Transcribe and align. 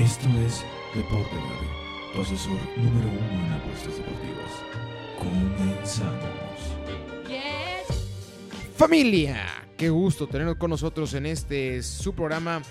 Esto 0.00 0.28
es 0.46 0.64
Deporte 0.94 1.34
Verde, 1.34 2.14
tu 2.14 2.22
asesor 2.22 2.58
número 2.74 3.06
uno 3.06 3.46
en 3.46 3.52
apuestas 3.52 3.98
deportivas. 3.98 4.50
Comenzamos. 5.18 6.18
Familia, 8.76 9.44
qué 9.76 9.90
gusto 9.90 10.26
tenerlos 10.26 10.56
con 10.56 10.70
nosotros 10.70 11.12
en 11.12 11.26
este 11.26 11.82
su 11.82 12.14
programa 12.14 12.62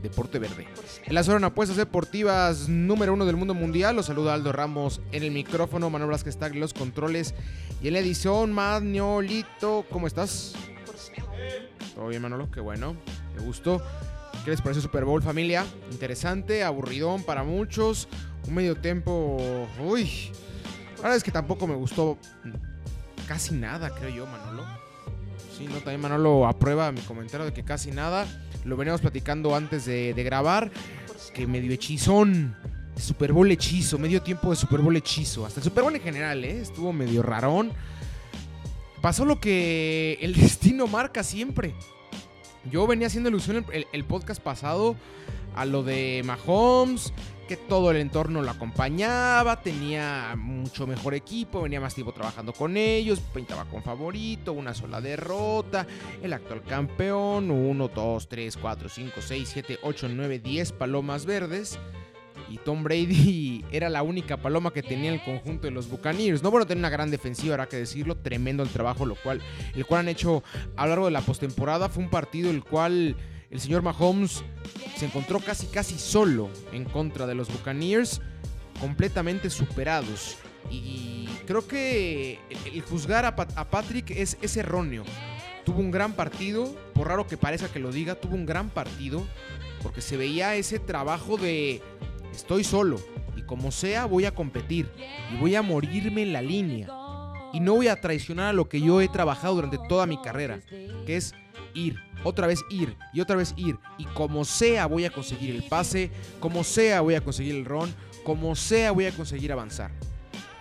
Deporte 0.00 0.38
Verde. 0.38 0.68
En 1.04 1.14
la 1.14 1.24
zona 1.24 1.40
de 1.40 1.46
apuestas 1.46 1.76
deportivas 1.76 2.68
número 2.68 3.14
uno 3.14 3.26
del 3.26 3.34
mundo 3.34 3.52
mundial, 3.52 3.96
los 3.96 4.06
saluda 4.06 4.34
Aldo 4.34 4.52
Ramos 4.52 5.00
en 5.10 5.24
el 5.24 5.32
micrófono, 5.32 5.90
Manuel 5.90 6.12
Vázquez 6.12 6.34
está 6.34 6.46
en 6.46 6.60
los 6.60 6.72
controles 6.72 7.34
y 7.82 7.88
en 7.88 7.94
la 7.94 7.98
edición 7.98 8.52
Manuelito, 8.52 9.86
¿cómo 9.90 10.06
estás? 10.06 10.54
Todo 11.96 12.06
bien 12.06 12.22
Manolo, 12.22 12.48
qué 12.48 12.60
bueno, 12.60 12.94
qué 13.36 13.42
gusto. 13.42 13.82
¿Qué 14.46 14.52
les 14.52 14.62
parece 14.62 14.80
Super 14.80 15.04
Bowl 15.04 15.20
familia? 15.24 15.66
Interesante, 15.90 16.62
aburridón 16.62 17.24
para 17.24 17.42
muchos, 17.42 18.06
un 18.46 18.54
medio 18.54 18.76
tiempo, 18.76 19.66
uy, 19.84 20.30
la 20.98 21.02
verdad 21.02 21.16
es 21.16 21.24
que 21.24 21.32
tampoco 21.32 21.66
me 21.66 21.74
gustó 21.74 22.16
casi 23.26 23.54
nada, 23.54 23.90
creo 23.90 24.08
yo 24.08 24.24
Manolo. 24.24 24.64
Sí, 25.58 25.66
no, 25.66 25.78
también 25.78 26.00
Manolo 26.00 26.46
aprueba 26.46 26.92
mi 26.92 27.00
comentario 27.00 27.44
de 27.44 27.52
que 27.52 27.64
casi 27.64 27.90
nada. 27.90 28.24
Lo 28.64 28.76
veníamos 28.76 29.00
platicando 29.00 29.52
antes 29.56 29.84
de, 29.84 30.14
de 30.14 30.22
grabar. 30.22 30.70
Que 31.34 31.48
medio 31.48 31.72
hechizón. 31.72 32.54
Super 32.96 33.32
Bowl 33.32 33.50
hechizo, 33.50 33.98
medio 33.98 34.22
tiempo 34.22 34.50
de 34.50 34.54
Super 34.54 34.80
Bowl 34.80 34.96
hechizo. 34.96 35.44
Hasta 35.44 35.58
el 35.58 35.64
Super 35.64 35.82
Bowl 35.82 35.96
en 35.96 36.02
general, 36.02 36.44
¿eh? 36.44 36.60
Estuvo 36.60 36.92
medio 36.92 37.20
rarón. 37.20 37.72
Pasó 39.02 39.24
lo 39.24 39.40
que 39.40 40.18
el 40.20 40.34
destino 40.40 40.86
marca 40.86 41.24
siempre. 41.24 41.74
Yo 42.70 42.86
venía 42.86 43.06
haciendo 43.06 43.28
ilusión 43.28 43.56
el, 43.56 43.64
el, 43.72 43.86
el 43.92 44.04
podcast 44.04 44.42
pasado 44.42 44.96
a 45.54 45.64
lo 45.64 45.82
de 45.82 46.22
Mahomes, 46.24 47.12
que 47.48 47.56
todo 47.56 47.90
el 47.90 47.96
entorno 47.98 48.42
lo 48.42 48.50
acompañaba, 48.50 49.62
tenía 49.62 50.34
mucho 50.36 50.86
mejor 50.86 51.14
equipo, 51.14 51.62
venía 51.62 51.80
más 51.80 51.94
tiempo 51.94 52.12
trabajando 52.12 52.52
con 52.52 52.76
ellos, 52.76 53.20
pintaba 53.32 53.64
con 53.64 53.82
favorito, 53.82 54.52
una 54.52 54.74
sola 54.74 55.00
derrota, 55.00 55.86
el 56.22 56.32
actual 56.32 56.62
campeón, 56.62 57.50
1, 57.50 57.88
2, 57.88 58.28
3, 58.28 58.56
4, 58.56 58.88
5, 58.88 59.20
6, 59.20 59.50
7, 59.52 59.78
8, 59.82 60.08
9, 60.10 60.38
10 60.40 60.72
palomas 60.72 61.24
verdes. 61.24 61.78
Y 62.48 62.58
Tom 62.58 62.82
Brady 62.82 63.64
era 63.72 63.88
la 63.88 64.02
única 64.02 64.36
paloma 64.36 64.72
que 64.72 64.82
tenía 64.82 65.12
el 65.12 65.22
conjunto 65.22 65.66
de 65.66 65.72
los 65.72 65.88
Buccaneers. 65.88 66.42
No 66.42 66.50
bueno, 66.50 66.66
tener 66.66 66.80
una 66.80 66.90
gran 66.90 67.10
defensiva, 67.10 67.54
habrá 67.54 67.68
que 67.68 67.76
decirlo. 67.76 68.16
Tremendo 68.16 68.62
el 68.62 68.68
trabajo, 68.68 69.06
lo 69.06 69.16
cual, 69.16 69.40
el 69.74 69.84
cual 69.86 70.00
han 70.00 70.08
hecho 70.08 70.42
a 70.76 70.84
lo 70.84 70.90
largo 70.90 71.04
de 71.06 71.12
la 71.12 71.20
postemporada. 71.20 71.88
Fue 71.88 72.02
un 72.02 72.10
partido 72.10 72.50
el 72.50 72.62
cual 72.64 73.16
el 73.50 73.60
señor 73.60 73.82
Mahomes 73.82 74.44
se 74.96 75.06
encontró 75.06 75.40
casi 75.40 75.66
casi 75.66 75.98
solo 75.98 76.50
en 76.72 76.84
contra 76.84 77.26
de 77.26 77.34
los 77.34 77.48
Buccaneers, 77.48 78.20
completamente 78.80 79.50
superados. 79.50 80.36
Y 80.70 81.28
creo 81.46 81.66
que 81.66 82.40
el 82.50 82.82
juzgar 82.82 83.24
a, 83.24 83.36
Pat 83.36 83.52
a 83.56 83.70
Patrick 83.70 84.10
es, 84.10 84.56
erróneo. 84.56 85.04
Tuvo 85.64 85.80
un 85.80 85.90
gran 85.90 86.12
partido, 86.12 86.74
por 86.94 87.08
raro 87.08 87.26
que 87.26 87.36
parezca 87.36 87.68
que 87.68 87.78
lo 87.78 87.92
diga, 87.92 88.16
tuvo 88.16 88.34
un 88.34 88.46
gran 88.46 88.70
partido, 88.70 89.26
porque 89.82 90.00
se 90.00 90.16
veía 90.16 90.54
ese 90.54 90.78
trabajo 90.78 91.36
de 91.36 91.82
estoy 92.32 92.64
solo 92.64 93.00
y 93.36 93.42
como 93.42 93.70
sea 93.70 94.06
voy 94.06 94.24
a 94.24 94.34
competir 94.34 94.90
y 95.32 95.36
voy 95.38 95.54
a 95.54 95.62
morirme 95.62 96.22
en 96.22 96.32
la 96.32 96.42
línea. 96.42 96.88
Y 97.52 97.60
no 97.60 97.74
voy 97.74 97.88
a 97.88 98.00
traicionar 98.00 98.48
a 98.48 98.52
lo 98.52 98.68
que 98.68 98.80
yo 98.80 99.00
he 99.00 99.08
trabajado 99.08 99.54
durante 99.54 99.78
toda 99.88 100.06
mi 100.06 100.20
carrera, 100.20 100.60
que 101.06 101.16
es 101.16 101.34
ir, 101.74 101.96
otra 102.24 102.46
vez 102.46 102.60
ir 102.70 102.96
y 103.14 103.20
otra 103.20 103.36
vez 103.36 103.54
ir. 103.56 103.78
Y 103.98 104.04
como 104.04 104.44
sea 104.44 104.86
voy 104.86 105.04
a 105.04 105.10
conseguir 105.10 105.54
el 105.54 105.62
pase, 105.62 106.10
como 106.40 106.64
sea 106.64 107.00
voy 107.00 107.14
a 107.14 107.20
conseguir 107.20 107.54
el 107.54 107.64
ron, 107.64 107.94
como 108.24 108.56
sea 108.56 108.92
voy 108.92 109.06
a 109.06 109.12
conseguir 109.12 109.52
avanzar. 109.52 109.90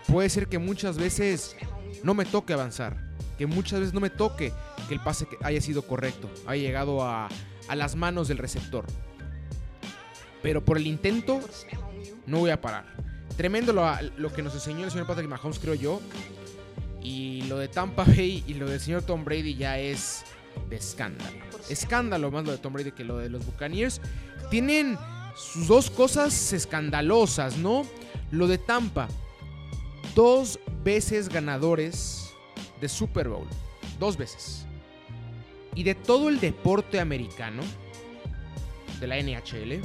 Puede 0.08 0.30
ser 0.30 0.48
que 0.48 0.60
muchas 0.60 0.98
veces 0.98 1.58
no 2.04 2.14
me 2.14 2.26
toque 2.26 2.54
avanzar, 2.54 2.96
que 3.38 3.48
muchas 3.48 3.80
veces 3.80 3.94
no 3.94 4.00
me 4.00 4.10
toque 4.10 4.54
que 4.88 4.94
el 4.94 5.00
pase 5.00 5.28
haya 5.42 5.60
sido 5.60 5.82
correcto, 5.82 6.30
haya 6.46 6.62
llegado 6.62 7.04
a, 7.04 7.28
a 7.68 7.76
las 7.76 7.96
manos 7.96 8.28
del 8.28 8.38
receptor. 8.38 8.86
Pero 10.46 10.64
por 10.64 10.78
el 10.78 10.86
intento 10.86 11.40
no 12.28 12.38
voy 12.38 12.52
a 12.52 12.62
parar. 12.62 12.86
Tremendo 13.36 13.74
lo, 13.74 13.84
lo 14.18 14.32
que 14.32 14.44
nos 14.44 14.54
enseñó 14.54 14.86
el 14.86 14.92
señor 14.92 15.08
Patrick 15.08 15.28
Mahomes, 15.28 15.58
creo 15.58 15.74
yo. 15.74 16.00
Y 17.02 17.42
lo 17.48 17.58
de 17.58 17.68
Tampa 17.68 18.04
Bay 18.04 18.44
y 18.46 18.54
lo 18.54 18.70
del 18.70 18.80
señor 18.80 19.02
Tom 19.02 19.26
Brady 19.26 19.56
ya 19.56 19.80
es 19.80 20.24
de 20.70 20.76
escándalo. 20.76 21.36
Escándalo 21.68 22.30
más 22.30 22.46
lo 22.46 22.52
de 22.52 22.60
Tom 22.60 22.74
Brady 22.74 22.92
que 22.92 23.04
lo 23.04 23.18
de 23.18 23.28
los 23.28 23.44
Buccaneers. 23.44 24.00
Tienen 24.52 25.00
sus 25.36 25.68
dos 25.68 25.90
cosas 25.90 26.54
escandalosas, 26.54 27.58
¿no? 27.58 27.82
Lo 28.30 28.46
de 28.46 28.60
Tampa. 28.60 29.08
Dos 30.14 30.60
veces 30.84 31.28
ganadores 31.28 32.36
de 32.80 32.88
Super 32.88 33.30
Bowl. 33.30 33.48
Dos 34.00 34.16
veces. 34.16 34.68
Y 35.74 35.82
de 35.82 35.96
todo 35.96 36.30
el 36.30 36.40
deporte 36.40 37.00
americano. 37.00 37.64
De 39.00 39.08
la 39.08 39.18
NHL. 39.20 39.82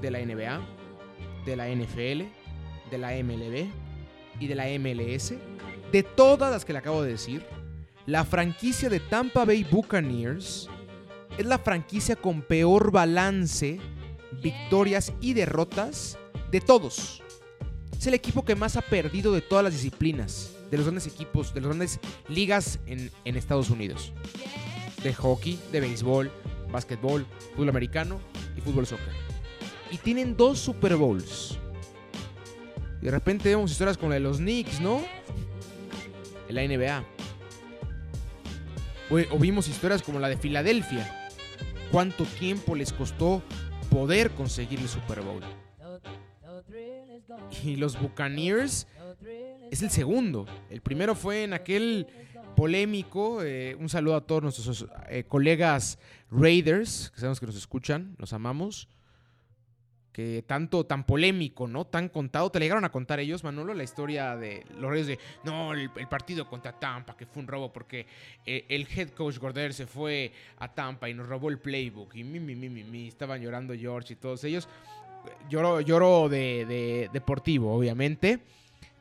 De 0.00 0.10
la 0.10 0.18
NBA. 0.20 0.60
De 1.46 1.56
la 1.56 1.68
NFL. 1.68 2.24
De 2.90 2.98
la 2.98 3.12
MLB. 3.12 3.70
Y 4.40 4.46
de 4.46 4.54
la 4.54 4.66
MLS. 4.78 5.34
De 5.92 6.02
todas 6.02 6.50
las 6.50 6.64
que 6.64 6.72
le 6.72 6.78
acabo 6.78 7.02
de 7.02 7.10
decir 7.10 7.44
la 8.10 8.24
franquicia 8.24 8.88
de 8.88 8.98
Tampa 8.98 9.44
Bay 9.44 9.62
Buccaneers 9.62 10.68
es 11.38 11.46
la 11.46 11.58
franquicia 11.58 12.16
con 12.16 12.42
peor 12.42 12.90
balance, 12.90 13.78
victorias 14.42 15.12
y 15.20 15.34
derrotas 15.34 16.18
de 16.50 16.60
todos. 16.60 17.22
Es 17.96 18.06
el 18.06 18.14
equipo 18.14 18.44
que 18.44 18.56
más 18.56 18.76
ha 18.76 18.82
perdido 18.82 19.32
de 19.32 19.42
todas 19.42 19.62
las 19.62 19.74
disciplinas, 19.74 20.56
de 20.70 20.78
los 20.78 20.86
grandes 20.86 21.06
equipos, 21.06 21.54
de 21.54 21.60
las 21.60 21.68
grandes 21.68 22.00
ligas 22.28 22.80
en, 22.86 23.10
Estados 23.24 23.70
Unidos. 23.70 24.12
De 25.04 25.14
hockey, 25.14 25.60
de 25.70 25.80
béisbol, 25.80 26.32
básquetbol, 26.72 27.24
fútbol 27.52 27.68
americano 27.68 28.18
y 28.56 28.60
fútbol 28.60 28.86
soccer. 28.86 29.14
Y 29.90 29.98
tienen 29.98 30.36
dos 30.36 30.58
Super 30.58 30.96
Bowls. 30.96 31.58
Y 33.00 33.06
de 33.06 33.10
repente 33.10 33.48
vemos 33.48 33.70
historias 33.70 33.96
como 33.96 34.10
la 34.10 34.14
de 34.14 34.20
los 34.20 34.38
Knicks, 34.38 34.80
¿no? 34.80 35.02
En 36.48 36.54
la 36.54 36.62
NBA. 36.62 37.04
O, 39.10 39.38
vimos 39.38 39.68
historias 39.68 40.02
como 40.02 40.20
la 40.20 40.28
de 40.28 40.36
Filadelfia. 40.36 41.30
¿Cuánto 41.90 42.24
tiempo 42.24 42.76
les 42.76 42.92
costó 42.92 43.42
poder 43.90 44.30
conseguir 44.30 44.78
el 44.78 44.88
Super 44.88 45.22
Bowl? 45.22 45.42
Y 47.64 47.76
los 47.76 48.00
Buccaneers 48.00 48.86
es 49.70 49.82
el 49.82 49.90
segundo. 49.90 50.46
El 50.68 50.80
primero 50.82 51.14
fue 51.14 51.44
en 51.44 51.54
aquel 51.54 52.06
polémico. 52.54 53.42
Eh, 53.42 53.76
un 53.80 53.88
saludo 53.88 54.16
a 54.16 54.20
todos 54.20 54.42
nuestros 54.42 54.86
eh, 55.08 55.24
colegas 55.26 55.98
Raiders, 56.30 57.10
que 57.12 57.20
sabemos 57.20 57.40
que 57.40 57.46
nos 57.46 57.56
escuchan, 57.56 58.14
los 58.18 58.32
amamos 58.32 58.88
que 60.12 60.44
tanto, 60.46 60.84
tan 60.84 61.04
polémico, 61.04 61.68
¿no? 61.68 61.86
Tan 61.86 62.08
contado. 62.08 62.50
¿Te 62.50 62.58
le 62.58 62.64
llegaron 62.66 62.84
a 62.84 62.90
contar 62.90 63.20
ellos, 63.20 63.44
Manolo, 63.44 63.74
la 63.74 63.84
historia 63.84 64.36
de 64.36 64.64
los 64.78 64.90
Reyes 64.90 65.06
de, 65.06 65.18
no, 65.44 65.72
el, 65.72 65.90
partido 66.08 66.46
contra 66.48 66.78
Tampa, 66.78 67.16
que 67.16 67.26
fue 67.26 67.42
un 67.42 67.48
robo 67.48 67.72
porque 67.72 68.06
eh, 68.44 68.66
el 68.68 68.88
head 68.94 69.10
coach 69.10 69.38
Gorder 69.38 69.72
se 69.72 69.86
fue 69.86 70.32
a 70.58 70.68
Tampa 70.68 71.08
y 71.08 71.14
nos 71.14 71.28
robó 71.28 71.48
el 71.48 71.58
playbook 71.58 72.14
y 72.16 72.24
mi, 72.24 72.40
mi, 72.40 72.54
mi, 72.54 72.68
mi, 72.68 72.84
mi, 72.84 73.08
estaban 73.08 73.40
llorando 73.40 73.74
George 73.74 74.14
y 74.14 74.16
todos 74.16 74.42
ellos. 74.44 74.68
Lloró, 75.48 75.80
lloró 75.80 76.28
de, 76.28 76.64
de 76.66 77.10
deportivo, 77.12 77.74
obviamente. 77.74 78.40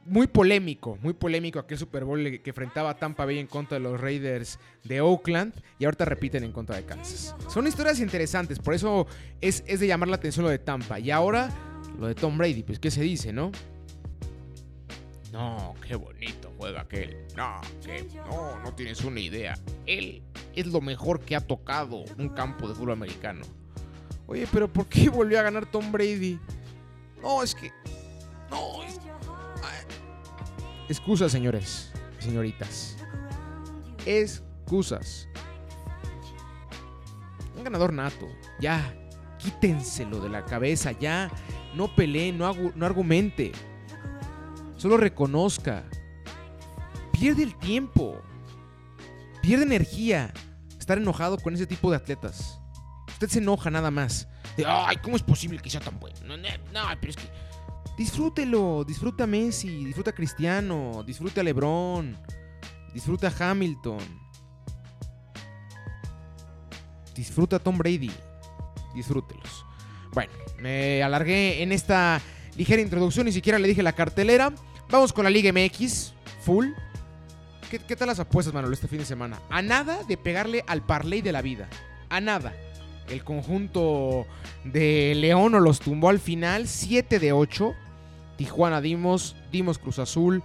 Muy 0.10 0.26
polémico, 0.26 0.98
muy 1.04 1.14
polémico 1.14 1.60
aquel 1.60 1.78
Super 1.78 2.04
Bowl 2.04 2.24
que 2.24 2.50
enfrentaba 2.50 2.90
a 2.90 2.98
Tampa 2.98 3.26
Bay 3.26 3.38
en 3.38 3.46
contra 3.46 3.78
de 3.78 3.84
los 3.84 4.02
Raiders 4.02 4.58
de 4.84 5.02
Oakland 5.02 5.54
y 5.78 5.86
ahorita 5.86 6.04
repiten 6.04 6.44
en 6.44 6.52
contra 6.52 6.78
de 6.78 6.84
Kansas. 6.84 7.36
Son 7.48 7.68
historias 7.68 8.00
interesantes, 8.00 8.58
por 8.58 8.74
eso 8.74 9.06
es, 9.40 9.64
es 9.68 9.80
de 9.80 9.86
llamar 9.86 10.10
la 10.10 10.16
atención 10.16 10.46
lo 10.46 10.50
de 10.50 10.58
Tampa. 10.58 11.00
Y 11.00 11.12
ahora 11.12 11.50
lo 12.00 12.08
de 12.08 12.16
Tom 12.16 12.40
Brady, 12.40 12.64
pues 12.64 12.80
¿qué 12.80 12.90
se 12.90 13.04
dice, 13.04 13.32
no? 13.32 13.52
No, 15.32 15.76
qué 15.88 15.96
bonito 15.96 16.52
juega 16.58 16.82
aquel. 16.82 17.16
No, 17.38 17.62
que 17.86 18.08
no, 18.16 18.60
no 18.64 18.74
tienes 18.74 19.04
una 19.04 19.20
idea. 19.20 19.60
Él 19.86 20.24
es 20.56 20.66
lo 20.66 20.82
mejor 20.82 21.20
que 21.20 21.36
ha 21.36 21.42
tocado 21.42 22.04
un 22.18 22.30
campo 22.30 22.68
de 22.68 22.74
fútbol 22.74 22.94
americano. 22.94 23.46
Oye, 24.26 24.48
pero 24.52 24.68
¿por 24.68 24.88
qué 24.88 25.08
volvió 25.10 25.40
a 25.40 25.44
ganar 25.44 25.70
Tom 25.70 25.92
Brady? 25.92 26.40
No, 27.22 27.44
es 27.44 27.54
que. 27.54 27.72
No, 28.50 28.82
es 28.84 29.00
Excusas, 30.90 31.32
señores 31.32 31.92
señoritas. 32.20 32.98
Excusas. 34.06 35.28
Un 37.56 37.64
ganador 37.64 37.94
nato. 37.94 38.28
Ya, 38.60 38.94
quítenselo 39.38 40.20
de 40.20 40.30
la 40.30 40.46
cabeza. 40.46 40.92
Ya, 40.92 41.30
no 41.76 41.94
pelee, 41.96 42.32
no, 42.32 42.54
no 42.76 42.86
argumente. 42.86 43.52
Solo 44.78 44.98
reconozca. 44.98 45.84
Pierde 47.12 47.44
el 47.44 47.56
tiempo. 47.56 48.22
Pierde 49.42 49.64
energía 49.64 50.34
estar 50.78 50.98
enojado 50.98 51.38
con 51.38 51.54
ese 51.54 51.68
tipo 51.68 51.90
de 51.92 51.98
atletas. 51.98 52.60
Usted 53.10 53.28
se 53.28 53.40
enoja 53.40 53.70
nada 53.70 53.92
más. 53.92 54.28
de, 54.56 54.66
ay, 54.66 54.98
¿cómo 54.98 55.16
es 55.16 55.24
posible 55.24 55.60
que 55.60 55.70
sea 55.70 55.82
tan 55.82 56.00
bueno? 56.00 56.18
No, 56.24 56.38
no, 56.38 56.48
no, 56.72 56.82
pero 57.00 57.12
es 57.12 57.18
que 57.18 57.30
disfrútelo, 58.00 58.86
disfruta 58.86 59.28
Messi, 59.28 59.84
disfruta 59.84 60.13
Cristiano, 60.13 61.04
disfruta 61.06 61.44
LeBron, 61.44 62.18
disfruta 62.94 63.30
Hamilton, 63.38 64.00
disfruta 67.13 67.60
Tom 67.60 67.78
Brady, 67.78 68.10
disfrútelos. 68.96 69.66
Bueno, 70.13 70.31
me 70.60 71.04
alargué 71.04 71.62
en 71.62 71.74
esta 71.74 72.22
ligera 72.56 72.81
introducción, 72.81 73.25
ni 73.25 73.34
siquiera 73.34 73.60
le 73.60 73.68
dije 73.68 73.84
la 73.84 73.92
cartelera. 73.92 74.54
Vamos 74.90 75.12
con 75.12 75.25
la 75.25 75.30
Liga 75.30 75.52
MX, 75.52 76.13
full. 76.42 76.68
¿Qué, 77.69 77.80
qué 77.80 77.98
tal 77.98 78.07
las 78.07 78.22
apuestas, 78.22 78.54
Manolo, 78.54 78.74
este 78.74 78.88
fin 78.88 79.00
de 79.00 79.06
semana? 79.06 79.42
A 79.50 79.62
nada 79.62 80.04
de 80.06 80.16
pegarle 80.16 80.63
al 80.68 80.86
parlay 80.86 81.22
de 81.22 81.34
la 81.34 81.42
vida. 81.42 81.68
A 82.10 82.22
nada. 82.22 82.54
El 83.10 83.25
conjunto 83.25 84.25
de 84.63 85.16
León 85.16 85.52
los 85.62 85.81
tumbó 85.81 86.07
al 86.07 86.19
final, 86.19 86.66
7 86.66 87.19
de 87.19 87.34
8. 87.34 87.75
Tijuana 88.40 88.80
dimos, 88.80 89.36
dimos 89.52 89.78
Cruz 89.78 90.00
Azul, 90.00 90.42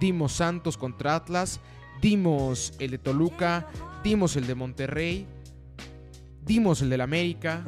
dimos 0.00 0.32
Santos 0.32 0.76
contra 0.76 1.14
Atlas, 1.14 1.60
dimos 2.02 2.72
el 2.80 2.90
de 2.90 2.98
Toluca, 2.98 3.68
dimos 4.02 4.34
el 4.34 4.48
de 4.48 4.56
Monterrey, 4.56 5.28
dimos 6.44 6.82
el 6.82 6.90
del 6.90 7.02
América. 7.02 7.64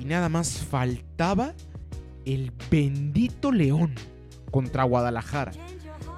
Y 0.00 0.04
nada 0.04 0.28
más 0.28 0.58
faltaba 0.68 1.54
el 2.24 2.50
bendito 2.68 3.52
León 3.52 3.94
contra 4.50 4.82
Guadalajara. 4.82 5.52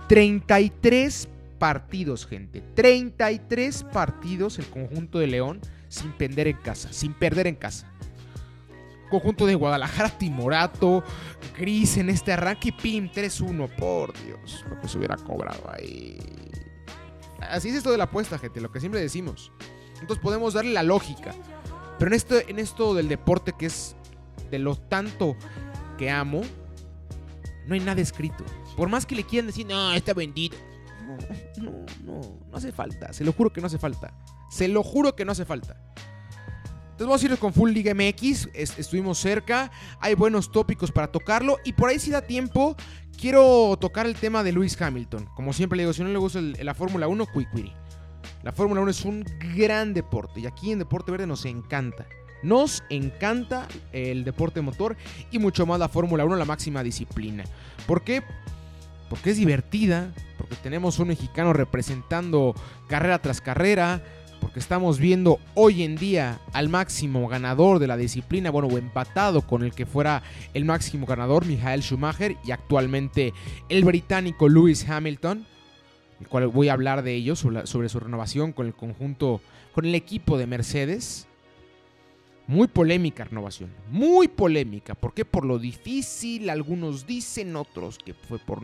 33 0.09 1.29
partidos, 1.59 2.25
gente. 2.25 2.63
33 2.77 3.85
partidos 3.93 4.59
el 4.59 4.65
conjunto 4.69 5.19
de 5.19 5.27
León 5.27 5.61
sin 5.89 6.13
perder 6.13 6.49
en 6.49 6.57
casa. 6.57 6.91
Sin 6.95 7.13
perder 7.13 7.47
en 7.47 7.57
casa. 7.57 7.94
Conjunto 9.11 9.47
de 9.47 9.55
Guadalajara, 9.55 10.11
Timorato, 10.11 11.05
Gris 11.57 11.97
en 11.97 12.11
este 12.11 12.33
arranque 12.33 12.73
pim, 12.73 13.11
3-1. 13.11 13.69
Por 13.77 14.13
Dios, 14.25 14.65
lo 14.69 14.81
que 14.81 14.89
se 14.89 14.99
hubiera 14.99 15.17
cobrado 15.17 15.71
ahí. 15.71 16.19
Así 17.41 17.69
es 17.69 17.77
esto 17.77 17.91
de 17.91 17.99
la 17.99 18.05
apuesta, 18.05 18.39
gente, 18.39 18.61
lo 18.61 18.73
que 18.73 18.81
siempre 18.81 19.01
decimos. 19.01 19.53
Entonces 20.01 20.19
podemos 20.23 20.55
darle 20.55 20.73
la 20.73 20.83
lógica. 20.83 21.35
Pero 21.99 22.11
en 22.11 22.15
esto, 22.15 22.37
en 22.39 22.59
esto 22.59 22.95
del 22.95 23.09
deporte 23.09 23.53
que 23.57 23.67
es 23.67 23.97
de 24.51 24.59
lo 24.59 24.77
tanto 24.77 25.37
que 25.97 26.11
amo, 26.11 26.43
no 27.67 27.75
hay 27.75 27.81
nada 27.81 28.01
escrito. 28.01 28.45
Por 28.77 28.89
más 28.89 29.07
que 29.07 29.15
le 29.15 29.25
quieran 29.25 29.47
decir, 29.47 29.67
no, 29.67 29.93
está 29.93 30.15
vendido. 30.15 30.57
No, 31.07 31.17
no, 31.63 31.87
no, 32.05 32.21
no 32.51 32.57
hace 32.57 32.73
falta. 32.73 33.13
Se 33.13 33.25
lo 33.25 33.33
juro 33.33 33.53
que 33.53 33.61
no 33.61 33.69
hace 33.69 33.79
falta. 33.79 34.15
Se 34.51 34.69
lo 34.69 34.83
juro 34.83 35.15
que 35.15 35.25
no 35.25 35.33
hace 35.33 35.45
falta. 35.45 35.77
Entonces 36.95 37.09
vamos 37.09 37.23
a 37.25 37.27
ir 37.27 37.39
con 37.41 37.53
Full 37.53 37.73
Liga 37.73 37.93
MX. 37.93 38.51
estuvimos 38.55 39.19
cerca. 39.19 39.73
Hay 39.99 40.15
buenos 40.15 40.53
tópicos 40.53 40.93
para 40.93 41.09
tocarlo. 41.11 41.59
Y 41.65 41.73
por 41.73 41.89
ahí 41.91 41.99
si 41.99 42.13
da 42.13 42.23
tiempo, 42.23 42.77
quiero 43.21 43.77
tocar 43.81 44.07
el 44.07 44.15
tema 44.15 44.45
de 44.45 44.53
Lewis 44.53 44.81
Hamilton. 44.81 45.29
Como 45.35 45.53
siempre 45.53 45.77
le 45.77 45.83
digo, 45.83 45.93
si 45.93 46.05
no 46.05 46.09
le 46.11 46.19
gusta 46.19 46.41
la 46.41 46.73
Fórmula 46.73 47.09
1, 47.09 47.27
Quick 47.35 47.49
La 48.45 48.53
Fórmula 48.53 48.81
1 48.81 48.93
es 48.93 49.05
un 49.05 49.25
gran 49.57 49.93
deporte. 49.93 50.39
Y 50.39 50.47
aquí 50.47 50.71
en 50.71 50.79
Deporte 50.79 51.11
Verde 51.11 51.27
nos 51.27 51.45
encanta. 51.47 52.07
Nos 52.45 52.85
encanta 52.91 53.67
el 53.91 54.23
deporte 54.23 54.61
motor 54.61 54.97
y 55.33 55.41
mucho 55.41 55.67
más 55.67 55.81
la 55.81 55.89
Fórmula 55.89 56.25
1, 56.25 56.37
la 56.37 56.45
máxima 56.45 56.85
disciplina. 56.85 57.43
¿Por 57.89 58.05
qué? 58.05 58.23
Porque 59.11 59.31
es 59.31 59.37
divertida, 59.37 60.15
porque 60.39 60.55
tenemos 60.63 61.01
un 61.01 61.09
mexicano 61.09 61.53
representando 61.53 62.55
carrera 62.87 63.21
tras 63.21 63.41
carrera, 63.41 64.01
porque 64.45 64.61
estamos 64.61 64.99
viendo 64.99 65.41
hoy 65.55 65.85
en 65.85 65.97
día 65.97 66.39
al 66.53 66.69
máximo 66.69 67.27
ganador 67.29 67.79
de 67.79 67.87
la 67.87 67.97
disciplina, 67.97 68.51
bueno, 68.51 68.69
o 68.69 68.77
empatado 68.77 69.41
con 69.41 69.63
el 69.65 69.73
que 69.73 69.87
fuera 69.87 70.23
el 70.53 70.67
máximo 70.67 71.07
ganador, 71.07 71.47
Michael 71.47 71.83
Schumacher, 71.83 72.37
y 72.45 72.51
actualmente 72.51 73.33
el 73.71 73.85
británico 73.87 74.51
Lewis 74.51 74.87
Hamilton, 74.87 75.47
el 76.21 76.29
cual 76.29 76.49
voy 76.49 76.69
a 76.69 76.75
hablar 76.75 77.03
de 77.03 77.15
ello, 77.15 77.37
sobre, 77.37 77.67
sobre 77.67 77.89
su 77.89 78.01
renovación 78.01 78.53
con 78.53 78.67
el 78.67 78.75
conjunto, 78.75 79.41
con 79.73 79.87
el 79.87 79.95
equipo 79.95 80.37
de 80.37 80.47
Mercedes. 80.47 81.27
Muy 82.47 82.69
polémica 82.69 83.25
renovación, 83.25 83.71
muy 83.91 84.29
polémica. 84.29 84.95
¿Por 84.95 85.15
qué? 85.15 85.25
Por 85.25 85.47
lo 85.47 85.59
difícil, 85.59 86.51
algunos 86.51 87.07
dicen, 87.07 87.57
otros 87.57 87.97
que 87.97 88.13
fue 88.13 88.39
por 88.39 88.61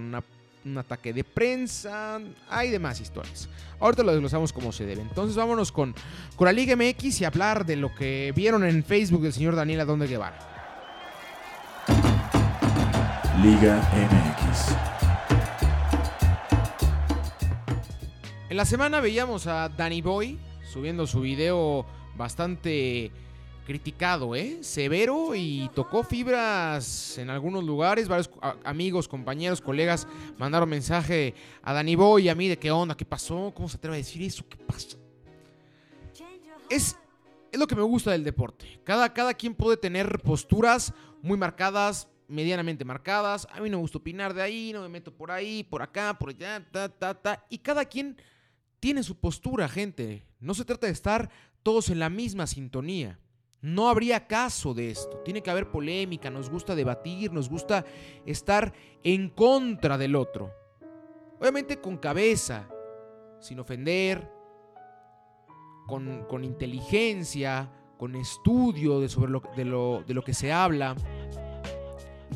un 0.64 0.78
ataque 0.78 1.12
de 1.12 1.24
prensa, 1.24 2.20
hay 2.48 2.70
demás 2.70 3.00
historias. 3.00 3.48
Ahorita 3.78 4.02
lo 4.02 4.12
desglosamos 4.12 4.52
como 4.52 4.72
se 4.72 4.84
debe. 4.84 5.02
Entonces 5.02 5.36
vámonos 5.36 5.72
con, 5.72 5.94
con 6.36 6.46
la 6.46 6.52
Liga 6.52 6.76
MX 6.76 7.20
y 7.20 7.24
hablar 7.24 7.64
de 7.64 7.76
lo 7.76 7.94
que 7.94 8.32
vieron 8.34 8.64
en 8.64 8.84
Facebook 8.84 9.22
del 9.22 9.32
señor 9.32 9.56
Daniel 9.56 9.80
Adonde 9.80 10.06
Guevara. 10.06 10.38
Liga 13.42 13.80
MX. 13.94 14.76
En 18.50 18.56
la 18.56 18.64
semana 18.64 19.00
veíamos 19.00 19.46
a 19.46 19.68
Danny 19.68 20.02
Boy 20.02 20.38
subiendo 20.70 21.06
su 21.06 21.20
video 21.20 21.86
bastante 22.16 23.10
criticado, 23.70 24.34
¿eh? 24.34 24.58
Severo 24.62 25.32
y 25.36 25.70
tocó 25.76 26.02
fibras 26.02 27.16
en 27.18 27.30
algunos 27.30 27.62
lugares. 27.62 28.08
Varios 28.08 28.28
amigos, 28.64 29.06
compañeros, 29.06 29.60
colegas 29.60 30.08
mandaron 30.38 30.68
mensaje 30.68 31.34
a 31.62 31.72
Dani 31.72 31.94
Boy 31.94 32.24
y 32.24 32.28
a 32.30 32.34
mí 32.34 32.48
de 32.48 32.58
qué 32.58 32.72
onda, 32.72 32.96
qué 32.96 33.04
pasó, 33.04 33.52
cómo 33.54 33.68
se 33.68 33.76
atreve 33.76 33.94
a 33.94 33.98
decir 33.98 34.22
eso, 34.22 34.44
qué 34.48 34.56
pasa. 34.56 34.98
Es, 36.68 36.96
es 37.52 37.60
lo 37.60 37.68
que 37.68 37.76
me 37.76 37.82
gusta 37.82 38.10
del 38.10 38.24
deporte. 38.24 38.80
Cada, 38.82 39.14
cada 39.14 39.34
quien 39.34 39.54
puede 39.54 39.76
tener 39.76 40.18
posturas 40.18 40.92
muy 41.22 41.38
marcadas, 41.38 42.08
medianamente 42.26 42.84
marcadas. 42.84 43.46
A 43.52 43.60
mí 43.60 43.70
no 43.70 43.76
me 43.76 43.82
gusta 43.82 43.98
opinar 43.98 44.34
de 44.34 44.42
ahí, 44.42 44.72
no 44.72 44.82
me 44.82 44.88
meto 44.88 45.14
por 45.14 45.30
ahí, 45.30 45.62
por 45.62 45.80
acá, 45.80 46.18
por 46.18 46.30
allá, 46.30 46.66
ta, 46.72 46.88
ta, 46.88 47.14
ta. 47.14 47.46
Y 47.48 47.58
cada 47.58 47.84
quien 47.84 48.16
tiene 48.80 49.04
su 49.04 49.14
postura, 49.14 49.68
gente. 49.68 50.26
No 50.40 50.54
se 50.54 50.64
trata 50.64 50.88
de 50.88 50.92
estar 50.92 51.30
todos 51.62 51.88
en 51.88 52.00
la 52.00 52.10
misma 52.10 52.48
sintonía. 52.48 53.20
No 53.62 53.88
habría 53.88 54.26
caso 54.26 54.72
de 54.72 54.90
esto. 54.90 55.18
Tiene 55.18 55.42
que 55.42 55.50
haber 55.50 55.70
polémica, 55.70 56.30
nos 56.30 56.48
gusta 56.48 56.74
debatir, 56.74 57.32
nos 57.32 57.48
gusta 57.48 57.84
estar 58.24 58.72
en 59.02 59.28
contra 59.28 59.98
del 59.98 60.16
otro. 60.16 60.50
Obviamente 61.38 61.80
con 61.80 61.98
cabeza, 61.98 62.68
sin 63.38 63.58
ofender, 63.60 64.30
con, 65.86 66.44
inteligencia, 66.44 67.70
con 67.98 68.14
estudio 68.14 69.00
de, 69.00 69.08
sobre 69.08 69.32
lo, 69.32 69.42
de, 69.56 69.64
lo, 69.64 70.04
de 70.06 70.14
lo 70.14 70.22
que 70.22 70.32
se 70.32 70.52
habla. 70.52 70.94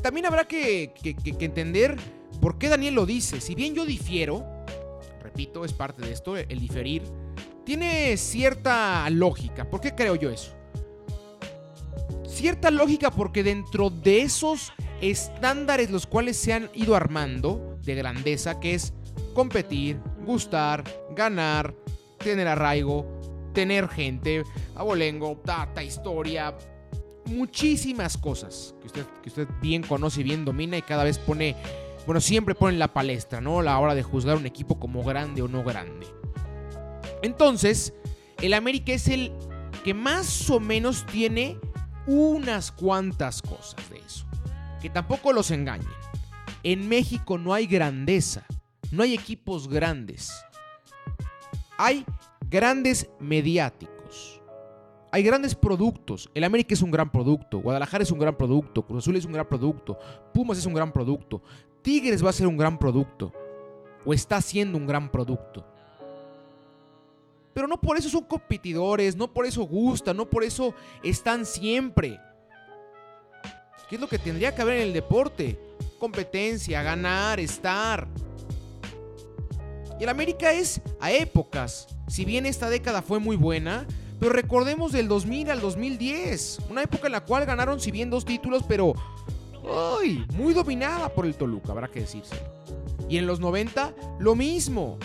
También 0.02 0.26
habrá 0.26 0.44
que, 0.44 0.92
que 0.94 1.44
entender 1.44 1.96
por 2.40 2.58
qué 2.58 2.68
Daniel 2.68 2.94
lo 2.94 3.06
dice. 3.06 3.40
Si 3.40 3.54
bien 3.54 3.74
yo 3.74 3.86
difiero, 3.86 4.44
repito, 5.22 5.64
es 5.64 5.72
parte 5.72 6.02
de 6.02 6.12
esto, 6.12 6.36
el 6.36 6.58
diferir, 6.60 7.02
tiene 7.64 8.16
cierta 8.18 9.08
lógica. 9.08 9.68
¿Por 9.70 9.80
qué 9.80 9.94
creo 9.94 10.16
yo 10.16 10.30
eso? 10.30 10.54
Cierta 12.44 12.70
lógica 12.70 13.10
porque 13.10 13.42
dentro 13.42 13.88
de 13.88 14.20
esos 14.20 14.74
estándares 15.00 15.90
los 15.90 16.06
cuales 16.06 16.36
se 16.36 16.52
han 16.52 16.68
ido 16.74 16.94
armando 16.94 17.78
de 17.82 17.94
grandeza, 17.94 18.60
que 18.60 18.74
es 18.74 18.92
competir, 19.32 19.98
gustar, 20.26 20.84
ganar, 21.16 21.74
tener 22.18 22.46
arraigo, 22.46 23.06
tener 23.54 23.88
gente, 23.88 24.42
abolengo, 24.74 25.40
data, 25.42 25.82
historia, 25.82 26.54
muchísimas 27.24 28.18
cosas 28.18 28.74
que 28.78 28.88
usted, 28.88 29.06
que 29.22 29.30
usted 29.30 29.48
bien 29.62 29.82
conoce 29.82 30.20
y 30.20 30.24
bien 30.24 30.44
domina 30.44 30.76
y 30.76 30.82
cada 30.82 31.04
vez 31.04 31.16
pone, 31.16 31.56
bueno, 32.04 32.20
siempre 32.20 32.54
pone 32.54 32.74
en 32.74 32.78
la 32.78 32.92
palestra, 32.92 33.40
¿no? 33.40 33.62
La 33.62 33.78
hora 33.78 33.94
de 33.94 34.02
juzgar 34.02 34.36
un 34.36 34.44
equipo 34.44 34.78
como 34.78 35.02
grande 35.02 35.40
o 35.40 35.48
no 35.48 35.64
grande. 35.64 36.06
Entonces, 37.22 37.94
el 38.42 38.52
América 38.52 38.92
es 38.92 39.08
el 39.08 39.32
que 39.82 39.94
más 39.94 40.50
o 40.50 40.60
menos 40.60 41.06
tiene 41.06 41.58
unas 42.06 42.72
cuantas 42.72 43.42
cosas 43.42 43.88
de 43.90 43.98
eso. 43.98 44.26
Que 44.80 44.90
tampoco 44.90 45.32
los 45.32 45.50
engañen. 45.50 45.88
En 46.62 46.88
México 46.88 47.38
no 47.38 47.52
hay 47.52 47.66
grandeza, 47.66 48.44
no 48.90 49.02
hay 49.02 49.14
equipos 49.14 49.68
grandes. 49.68 50.32
Hay 51.76 52.04
grandes 52.48 53.08
mediáticos. 53.18 54.40
Hay 55.10 55.22
grandes 55.22 55.54
productos. 55.54 56.30
El 56.34 56.44
América 56.44 56.74
es 56.74 56.82
un 56.82 56.90
gran 56.90 57.10
producto. 57.10 57.58
Guadalajara 57.58 58.02
es 58.02 58.10
un 58.10 58.18
gran 58.18 58.36
producto. 58.36 58.84
Cruz 58.84 59.04
Azul 59.04 59.16
es 59.16 59.24
un 59.24 59.32
gran 59.32 59.48
producto. 59.48 59.98
Pumas 60.32 60.58
es 60.58 60.66
un 60.66 60.74
gran 60.74 60.92
producto. 60.92 61.42
Tigres 61.82 62.24
va 62.24 62.30
a 62.30 62.32
ser 62.32 62.46
un 62.46 62.56
gran 62.56 62.78
producto. 62.78 63.32
O 64.04 64.12
está 64.12 64.40
siendo 64.40 64.76
un 64.76 64.86
gran 64.86 65.10
producto. 65.10 65.66
Pero 67.54 67.68
no 67.68 67.80
por 67.80 67.96
eso 67.96 68.08
son 68.08 68.24
competidores, 68.24 69.16
no 69.16 69.32
por 69.32 69.46
eso 69.46 69.62
gustan, 69.62 70.16
no 70.16 70.28
por 70.28 70.44
eso 70.44 70.74
están 71.02 71.46
siempre. 71.46 72.20
¿Qué 73.88 73.94
es 73.94 74.00
lo 74.00 74.08
que 74.08 74.18
tendría 74.18 74.54
que 74.54 74.62
haber 74.62 74.78
en 74.78 74.82
el 74.88 74.92
deporte? 74.92 75.58
Competencia, 76.00 76.82
ganar, 76.82 77.38
estar. 77.38 78.08
Y 80.00 80.02
el 80.02 80.08
América 80.08 80.52
es 80.52 80.80
a 81.00 81.12
épocas. 81.12 81.86
Si 82.08 82.24
bien 82.24 82.44
esta 82.44 82.68
década 82.68 83.02
fue 83.02 83.20
muy 83.20 83.36
buena, 83.36 83.86
Pero 84.20 84.32
recordemos 84.32 84.92
del 84.92 85.08
2000 85.08 85.50
al 85.50 85.60
2010, 85.60 86.60
una 86.70 86.82
época 86.82 87.06
en 87.06 87.12
la 87.12 87.24
cual 87.24 87.44
ganaron 87.44 87.80
si 87.80 87.90
bien 87.90 88.10
dos 88.10 88.24
títulos, 88.24 88.62
pero 88.66 88.94
¡ay! 90.00 90.24
muy 90.34 90.54
dominada 90.54 91.08
por 91.08 91.26
el 91.26 91.34
Toluca, 91.34 91.72
habrá 91.72 91.88
que 91.88 92.00
decirse. 92.00 92.36
Y 93.08 93.18
en 93.18 93.26
los 93.26 93.40
90, 93.40 93.92
lo 94.20 94.34
mismo. 94.34 94.98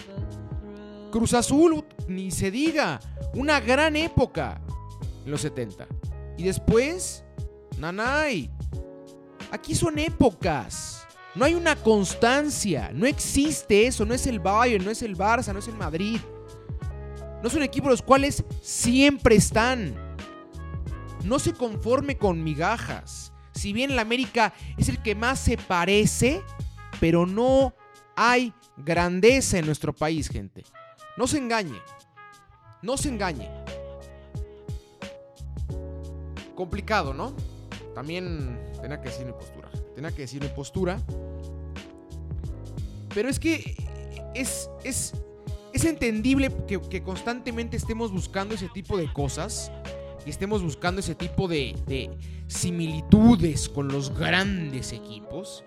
Cruz 1.10 1.34
Azul, 1.34 1.84
ni 2.08 2.32
se 2.32 2.52
diga, 2.52 3.00
una 3.34 3.60
gran 3.60 3.96
época 3.96 4.62
en 5.26 5.32
los 5.32 5.42
70. 5.42 5.88
Y 6.38 6.44
después, 6.44 7.24
Nanay. 7.78 8.50
Aquí 9.52 9.76
son 9.76 9.98
épocas. 9.98 11.08
No 11.36 11.46
hay 11.46 11.56
una 11.56 11.76
constancia. 11.76 12.92
No 12.94 13.06
existe 13.06 13.88
eso. 13.88 14.06
No 14.06 14.14
es 14.14 14.28
el 14.28 14.40
Bayern, 14.40 14.86
no 14.86 14.92
es 14.92 15.02
el 15.02 15.18
Barça, 15.18 15.54
no 15.54 15.60
es 15.60 15.68
el 15.68 15.76
Madrid. 15.76 16.20
No 17.42 17.50
son 17.50 17.64
equipos 17.64 17.90
los 17.90 18.02
cuales 18.02 18.44
siempre 18.62 19.36
están. 19.36 19.96
No 21.24 21.40
se 21.40 21.54
conforme 21.54 22.18
con 22.18 22.44
migajas. 22.44 23.34
Si 23.54 23.74
bien 23.74 23.92
el 23.92 24.00
América 24.00 24.54
es 24.78 24.90
el 24.90 25.02
que 25.02 25.16
más 25.16 25.40
se 25.40 25.58
parece, 25.58 26.42
pero 27.00 27.26
no 27.26 27.74
hay 28.16 28.54
grandeza 28.78 29.58
en 29.58 29.66
nuestro 29.66 29.94
país, 29.94 30.30
gente. 30.30 30.64
No 31.20 31.28
se 31.28 31.38
engañe. 31.38 31.82
No 32.82 32.96
se 32.96 33.10
engañe. 33.10 33.50
Complicado, 36.56 37.14
¿no? 37.14 37.34
También 37.94 38.58
tenía 38.82 39.02
que 39.02 39.10
decir 39.10 39.26
mi 39.26 39.34
postura. 39.34 39.70
Tenía 39.96 40.12
que 40.12 40.22
decir 40.22 40.42
mi 40.42 40.48
postura. 40.48 40.98
Pero 43.14 43.28
es 43.28 43.38
que 43.38 43.76
es, 44.34 44.70
es, 44.86 45.12
es 45.74 45.84
entendible 45.84 46.56
que, 46.66 47.04
constantemente 47.04 47.76
estemos 47.76 48.14
buscando 48.14 48.56
ese 48.56 48.70
tipo 48.70 48.96
de 48.96 49.12
cosas 49.12 49.74
y 50.26 50.30
estemos 50.30 50.64
buscando 50.64 51.02
ese 51.02 51.16
tipo 51.16 51.50
de, 51.50 51.76
de 51.86 52.18
similitudes 52.48 53.68
con 53.68 53.90
los 53.90 54.18
grandes 54.18 54.94
equipos. 54.94 55.66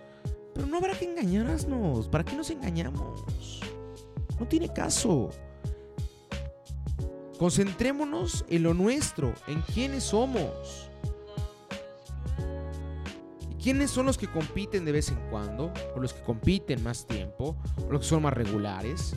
Pero 0.54 0.66
no 0.66 0.78
habrá 0.78 0.98
que 0.98 1.04
engañarnos. 1.04 2.08
¿Para 2.08 2.24
qué 2.24 2.34
nos 2.36 2.48
engañamos? 2.48 3.22
No 4.38 4.46
tiene 4.46 4.72
caso. 4.72 5.30
Concentrémonos 7.38 8.44
en 8.48 8.62
lo 8.62 8.74
nuestro, 8.74 9.34
en 9.48 9.62
quiénes 9.62 10.04
somos. 10.04 10.90
¿Y 13.50 13.62
quiénes 13.62 13.90
son 13.90 14.06
los 14.06 14.16
que 14.16 14.28
compiten 14.28 14.84
de 14.84 14.92
vez 14.92 15.08
en 15.10 15.18
cuando? 15.30 15.72
¿O 15.96 16.00
los 16.00 16.12
que 16.12 16.22
compiten 16.22 16.82
más 16.82 17.06
tiempo? 17.06 17.56
¿O 17.86 17.92
los 17.92 18.02
que 18.02 18.06
son 18.06 18.22
más 18.22 18.32
regulares? 18.32 19.14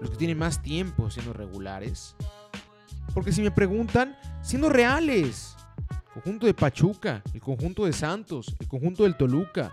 ¿Los 0.00 0.10
que 0.10 0.16
tienen 0.16 0.38
más 0.38 0.62
tiempo 0.62 1.10
siendo 1.10 1.32
regulares? 1.32 2.16
Porque 3.14 3.32
si 3.32 3.42
me 3.42 3.50
preguntan, 3.50 4.16
siendo 4.42 4.68
reales, 4.68 5.56
el 5.88 6.22
conjunto 6.22 6.46
de 6.46 6.54
Pachuca, 6.54 7.22
el 7.32 7.40
conjunto 7.40 7.84
de 7.84 7.92
Santos, 7.92 8.54
el 8.58 8.68
conjunto 8.68 9.04
del 9.04 9.16
Toluca, 9.16 9.72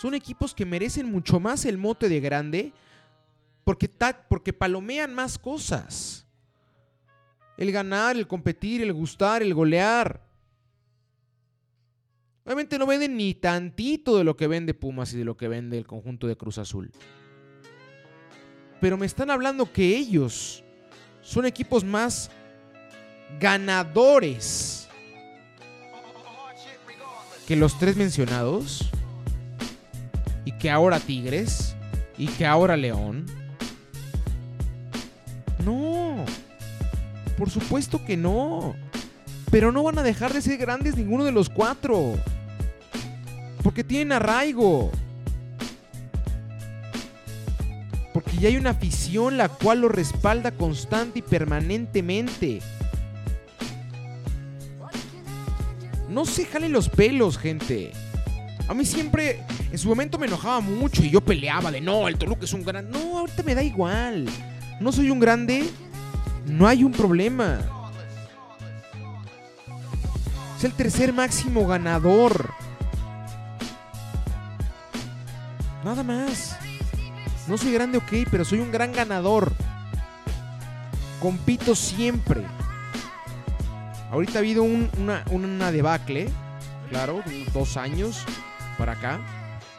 son 0.00 0.14
equipos 0.14 0.54
que 0.54 0.66
merecen 0.66 1.10
mucho 1.10 1.40
más 1.40 1.64
el 1.66 1.78
mote 1.78 2.08
de 2.08 2.20
grande 2.20 2.72
porque, 3.64 3.90
porque 4.28 4.52
palomean 4.52 5.14
más 5.14 5.38
cosas 5.38 6.26
el 7.56 7.72
ganar, 7.72 8.16
el 8.16 8.26
competir, 8.26 8.80
el 8.80 8.92
gustar, 8.92 9.42
el 9.42 9.52
golear. 9.52 10.26
Obviamente 12.44 12.78
no 12.78 12.86
venden 12.86 13.18
ni 13.18 13.34
tantito 13.34 14.16
de 14.16 14.24
lo 14.24 14.34
que 14.34 14.46
vende 14.46 14.72
Pumas 14.72 15.12
y 15.12 15.18
de 15.18 15.24
lo 15.26 15.36
que 15.36 15.46
vende 15.46 15.76
el 15.76 15.86
conjunto 15.86 16.26
de 16.26 16.36
Cruz 16.36 16.56
Azul. 16.56 16.90
Pero 18.80 18.96
me 18.96 19.04
están 19.04 19.30
hablando 19.30 19.70
que 19.70 19.94
ellos 19.94 20.64
son 21.20 21.44
equipos 21.44 21.84
más 21.84 22.30
ganadores 23.38 24.88
que 27.46 27.56
los 27.56 27.78
tres 27.78 27.96
mencionados. 27.96 28.88
Y 30.44 30.52
que 30.52 30.70
ahora 30.70 30.98
Tigres. 30.98 31.74
Y 32.16 32.28
que 32.28 32.46
ahora 32.46 32.76
León. 32.76 33.26
Por 37.40 37.48
supuesto 37.48 38.04
que 38.04 38.18
no. 38.18 38.76
Pero 39.50 39.72
no 39.72 39.82
van 39.82 39.98
a 39.98 40.02
dejar 40.02 40.34
de 40.34 40.42
ser 40.42 40.58
grandes 40.58 40.94
ninguno 40.94 41.24
de 41.24 41.32
los 41.32 41.48
cuatro. 41.48 42.18
Porque 43.62 43.82
tienen 43.82 44.12
arraigo. 44.12 44.90
Porque 48.12 48.36
ya 48.36 48.48
hay 48.48 48.58
una 48.58 48.70
afición 48.70 49.38
la 49.38 49.48
cual 49.48 49.80
lo 49.80 49.88
respalda 49.88 50.50
constante 50.50 51.20
y 51.20 51.22
permanentemente. 51.22 52.60
No 56.10 56.26
se 56.26 56.44
jalen 56.44 56.72
los 56.72 56.90
pelos, 56.90 57.38
gente. 57.38 57.92
A 58.68 58.74
mí 58.74 58.84
siempre, 58.84 59.42
en 59.72 59.78
su 59.78 59.88
momento 59.88 60.18
me 60.18 60.26
enojaba 60.26 60.60
mucho 60.60 61.02
y 61.02 61.08
yo 61.08 61.22
peleaba 61.22 61.70
de 61.70 61.80
no, 61.80 62.06
el 62.06 62.18
Toluca 62.18 62.44
es 62.44 62.52
un 62.52 62.64
gran. 62.64 62.90
No, 62.90 63.20
ahorita 63.20 63.42
me 63.44 63.54
da 63.54 63.62
igual. 63.62 64.26
No 64.78 64.92
soy 64.92 65.10
un 65.10 65.20
grande 65.20 65.64
no 66.50 66.66
hay 66.66 66.84
un 66.84 66.92
problema. 66.92 67.60
Es 70.58 70.64
el 70.64 70.72
tercer 70.72 71.12
máximo 71.12 71.66
ganador. 71.66 72.52
Nada 75.84 76.02
más. 76.02 76.56
No 77.46 77.56
soy 77.56 77.72
grande, 77.72 77.98
ok, 77.98 78.28
pero 78.30 78.44
soy 78.44 78.60
un 78.60 78.70
gran 78.70 78.92
ganador. 78.92 79.52
Compito 81.20 81.74
siempre. 81.74 82.44
Ahorita 84.10 84.34
ha 84.34 84.40
habido 84.40 84.62
una, 84.62 85.24
una 85.30 85.72
debacle, 85.72 86.28
claro, 86.90 87.22
dos 87.54 87.76
años 87.76 88.24
para 88.76 88.92
acá. 88.92 89.20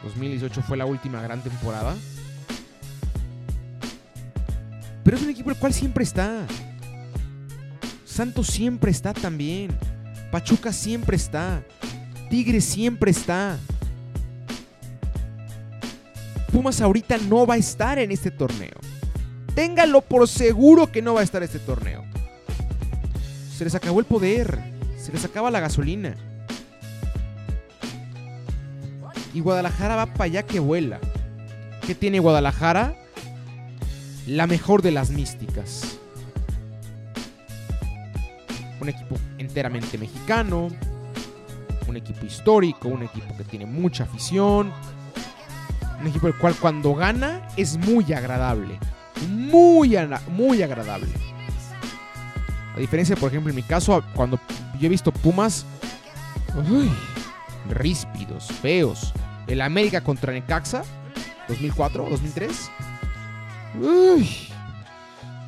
2018 0.02 0.62
fue 0.62 0.76
la 0.76 0.86
última 0.86 1.22
gran 1.22 1.42
temporada. 1.42 1.94
Pero 5.04 5.16
es 5.16 5.22
un 5.22 5.30
equipo 5.30 5.50
el 5.50 5.56
cual 5.56 5.72
siempre 5.72 6.04
está. 6.04 6.46
Santos 8.04 8.46
siempre 8.46 8.90
está 8.90 9.12
también. 9.12 9.76
Pachuca 10.30 10.72
siempre 10.72 11.16
está. 11.16 11.62
Tigres 12.30 12.64
siempre 12.64 13.10
está. 13.10 13.58
Pumas 16.52 16.80
ahorita 16.80 17.16
no 17.28 17.46
va 17.46 17.54
a 17.54 17.58
estar 17.58 17.98
en 17.98 18.12
este 18.12 18.30
torneo. 18.30 18.78
Téngalo 19.54 20.02
por 20.02 20.28
seguro 20.28 20.92
que 20.92 21.02
no 21.02 21.14
va 21.14 21.20
a 21.20 21.24
estar 21.24 21.42
este 21.42 21.58
torneo. 21.58 22.04
Se 23.56 23.64
les 23.64 23.74
acabó 23.74 24.00
el 24.00 24.06
poder. 24.06 24.58
Se 24.98 25.12
les 25.12 25.24
acaba 25.24 25.50
la 25.50 25.60
gasolina. 25.60 26.14
Y 29.34 29.40
Guadalajara 29.40 29.96
va 29.96 30.06
para 30.06 30.24
allá 30.24 30.42
que 30.42 30.60
vuela. 30.60 31.00
¿Qué 31.86 31.94
tiene 31.94 32.18
Guadalajara? 32.18 32.94
La 34.26 34.46
mejor 34.46 34.82
de 34.82 34.90
las 34.90 35.10
místicas. 35.10 35.98
Un 38.80 38.88
equipo 38.88 39.16
enteramente 39.38 39.98
mexicano, 39.98 40.68
un 41.86 41.96
equipo 41.96 42.24
histórico, 42.26 42.88
un 42.88 43.02
equipo 43.02 43.36
que 43.36 43.44
tiene 43.44 43.66
mucha 43.66 44.04
afición, 44.04 44.72
un 46.00 46.06
equipo 46.06 46.26
el 46.26 46.36
cual 46.36 46.54
cuando 46.56 46.94
gana 46.94 47.46
es 47.56 47.76
muy 47.76 48.12
agradable, 48.12 48.78
muy, 49.28 49.96
muy 50.28 50.62
agradable. 50.62 51.10
A 52.74 52.80
diferencia, 52.80 53.14
por 53.16 53.30
ejemplo, 53.30 53.50
en 53.50 53.56
mi 53.56 53.62
caso, 53.62 54.02
cuando 54.14 54.40
yo 54.80 54.86
he 54.86 54.88
visto 54.88 55.12
Pumas, 55.12 55.66
ríspidos, 57.68 58.46
feos. 58.46 59.12
El 59.46 59.60
América 59.60 60.02
contra 60.02 60.32
Necaxa, 60.32 60.82
2004, 61.48 62.08
2003 62.08 62.70
Uy. 63.74 64.28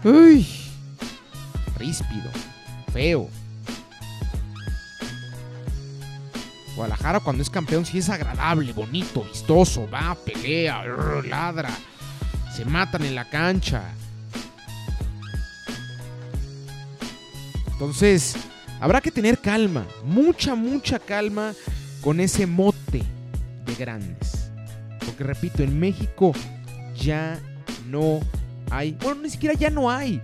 Uy. 0.04 0.46
Ríspido. 1.78 2.30
Feo. 2.92 3.28
Guadalajara 6.76 7.20
cuando 7.20 7.42
es 7.42 7.50
campeón 7.50 7.86
sí 7.86 7.98
es 7.98 8.08
agradable, 8.08 8.72
bonito, 8.72 9.22
vistoso, 9.22 9.88
va, 9.88 10.16
pelea, 10.16 10.84
ladra, 11.22 11.70
se 12.54 12.64
matan 12.64 13.04
en 13.04 13.14
la 13.14 13.28
cancha. 13.28 13.84
Entonces, 17.68 18.34
habrá 18.80 19.00
que 19.00 19.12
tener 19.12 19.38
calma, 19.38 19.86
mucha, 20.04 20.56
mucha 20.56 20.98
calma 20.98 21.54
con 22.00 22.18
ese 22.18 22.46
mote 22.46 23.04
de 23.66 23.74
grandes. 23.76 24.50
Porque 25.04 25.22
repito, 25.22 25.62
en 25.62 25.78
México 25.78 26.32
ya 26.96 27.38
no 27.94 28.20
hay. 28.70 28.92
Bueno, 28.92 29.22
ni 29.22 29.30
siquiera 29.30 29.54
ya 29.54 29.70
no 29.70 29.88
hay. 29.88 30.20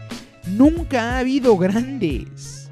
Nunca 0.47 1.03
ha 1.03 1.19
habido 1.21 1.57
grandes. 1.57 2.71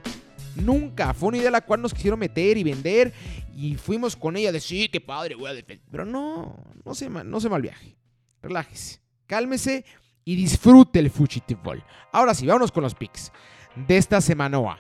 Nunca. 0.57 1.15
Fue 1.15 1.29
una 1.29 1.39
idea 1.39 1.51
la 1.51 1.61
cual 1.61 1.81
nos 1.83 1.95
quisieron 1.95 2.19
meter 2.19 2.57
y 2.59 2.65
vender. 2.65 3.13
Y 3.55 3.77
fuimos 3.77 4.17
con 4.17 4.37
ella 4.37 4.51
de 4.51 4.61
sí, 4.61 4.89
qué 4.89 5.01
padre, 5.01 5.37
voy 5.37 5.51
a 5.51 5.55
defender. 5.55 5.87
Pero 5.91 6.05
no, 6.05 6.57
no 6.85 6.95
se, 6.95 7.09
no 7.09 7.41
se 7.41 7.49
mal 7.49 7.63
viaje. 7.63 7.97
Relájese. 8.43 9.01
Cálmese 9.27 9.85
y 10.25 10.35
disfrute 10.35 10.99
el 10.99 11.11
fútbol. 11.11 11.85
Ahora 12.13 12.35
sí, 12.35 12.47
vámonos 12.47 12.73
con 12.73 12.83
los 12.83 12.95
picks. 12.95 13.31
de 13.77 13.97
esta 13.97 14.21
semana. 14.21 14.79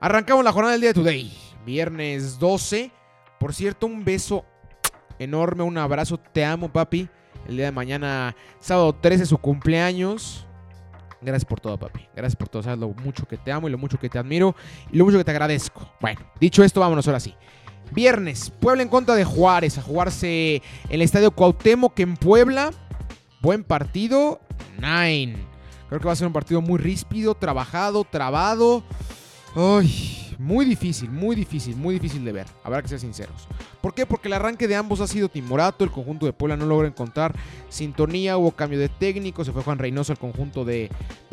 Arrancamos 0.00 0.44
la 0.44 0.52
jornada 0.52 0.72
del 0.72 0.80
día 0.80 0.90
de 0.90 0.94
today, 0.94 1.32
viernes 1.66 2.38
12. 2.38 2.90
Por 3.38 3.52
cierto, 3.52 3.86
un 3.86 4.04
beso 4.04 4.44
enorme, 5.18 5.64
un 5.64 5.76
abrazo, 5.76 6.18
te 6.18 6.44
amo 6.44 6.72
papi. 6.72 7.08
El 7.48 7.56
día 7.56 7.64
de 7.64 7.72
mañana, 7.72 8.36
sábado 8.60 8.94
13, 8.94 9.24
su 9.24 9.38
cumpleaños. 9.38 10.46
Gracias 11.22 11.46
por 11.46 11.60
todo, 11.60 11.78
papi. 11.78 12.06
Gracias 12.14 12.36
por 12.36 12.48
todo. 12.48 12.62
Sabes 12.62 12.78
lo 12.78 12.90
mucho 12.90 13.26
que 13.26 13.38
te 13.38 13.50
amo 13.50 13.68
y 13.68 13.72
lo 13.72 13.78
mucho 13.78 13.98
que 13.98 14.10
te 14.10 14.18
admiro 14.18 14.54
y 14.92 14.98
lo 14.98 15.06
mucho 15.06 15.18
que 15.18 15.24
te 15.24 15.30
agradezco. 15.30 15.90
Bueno, 16.00 16.20
dicho 16.38 16.62
esto, 16.62 16.80
vámonos 16.80 17.06
ahora 17.06 17.20
sí. 17.20 17.34
Viernes, 17.90 18.50
Puebla 18.50 18.82
en 18.82 18.90
contra 18.90 19.14
de 19.14 19.24
Juárez, 19.24 19.78
a 19.78 19.82
jugarse 19.82 20.62
el 20.90 21.00
estadio 21.00 21.30
Cuauhtémoc 21.30 21.98
en 22.00 22.16
Puebla. 22.16 22.70
Buen 23.40 23.64
partido, 23.64 24.40
nine. 24.78 25.36
Creo 25.88 26.00
que 26.00 26.06
va 26.06 26.12
a 26.12 26.16
ser 26.16 26.26
un 26.26 26.34
partido 26.34 26.60
muy 26.60 26.78
ríspido, 26.78 27.34
trabajado, 27.34 28.04
trabado. 28.04 28.84
Ay, 29.56 30.36
muy 30.38 30.66
difícil, 30.66 31.10
muy 31.10 31.34
difícil, 31.34 31.76
muy 31.76 31.94
difícil 31.94 32.24
de 32.26 32.32
ver. 32.32 32.46
Habrá 32.62 32.82
que 32.82 32.88
ser 32.88 33.00
sinceros. 33.00 33.48
¿Por 33.88 33.94
qué? 33.94 34.04
Porque 34.04 34.28
el 34.28 34.34
arranque 34.34 34.68
de 34.68 34.76
ambos 34.76 35.00
ha 35.00 35.06
sido 35.06 35.30
timorato. 35.30 35.82
El 35.82 35.90
conjunto 35.90 36.26
de 36.26 36.34
Puebla 36.34 36.58
no 36.58 36.66
logra 36.66 36.86
encontrar 36.86 37.34
sintonía. 37.70 38.36
Hubo 38.36 38.50
cambio 38.50 38.78
de 38.78 38.90
técnico. 38.90 39.46
Se 39.46 39.52
fue 39.52 39.62
Juan 39.62 39.78
Reynoso 39.78 40.12
al 40.12 40.18
conjunto 40.18 40.66
de, 40.66 40.90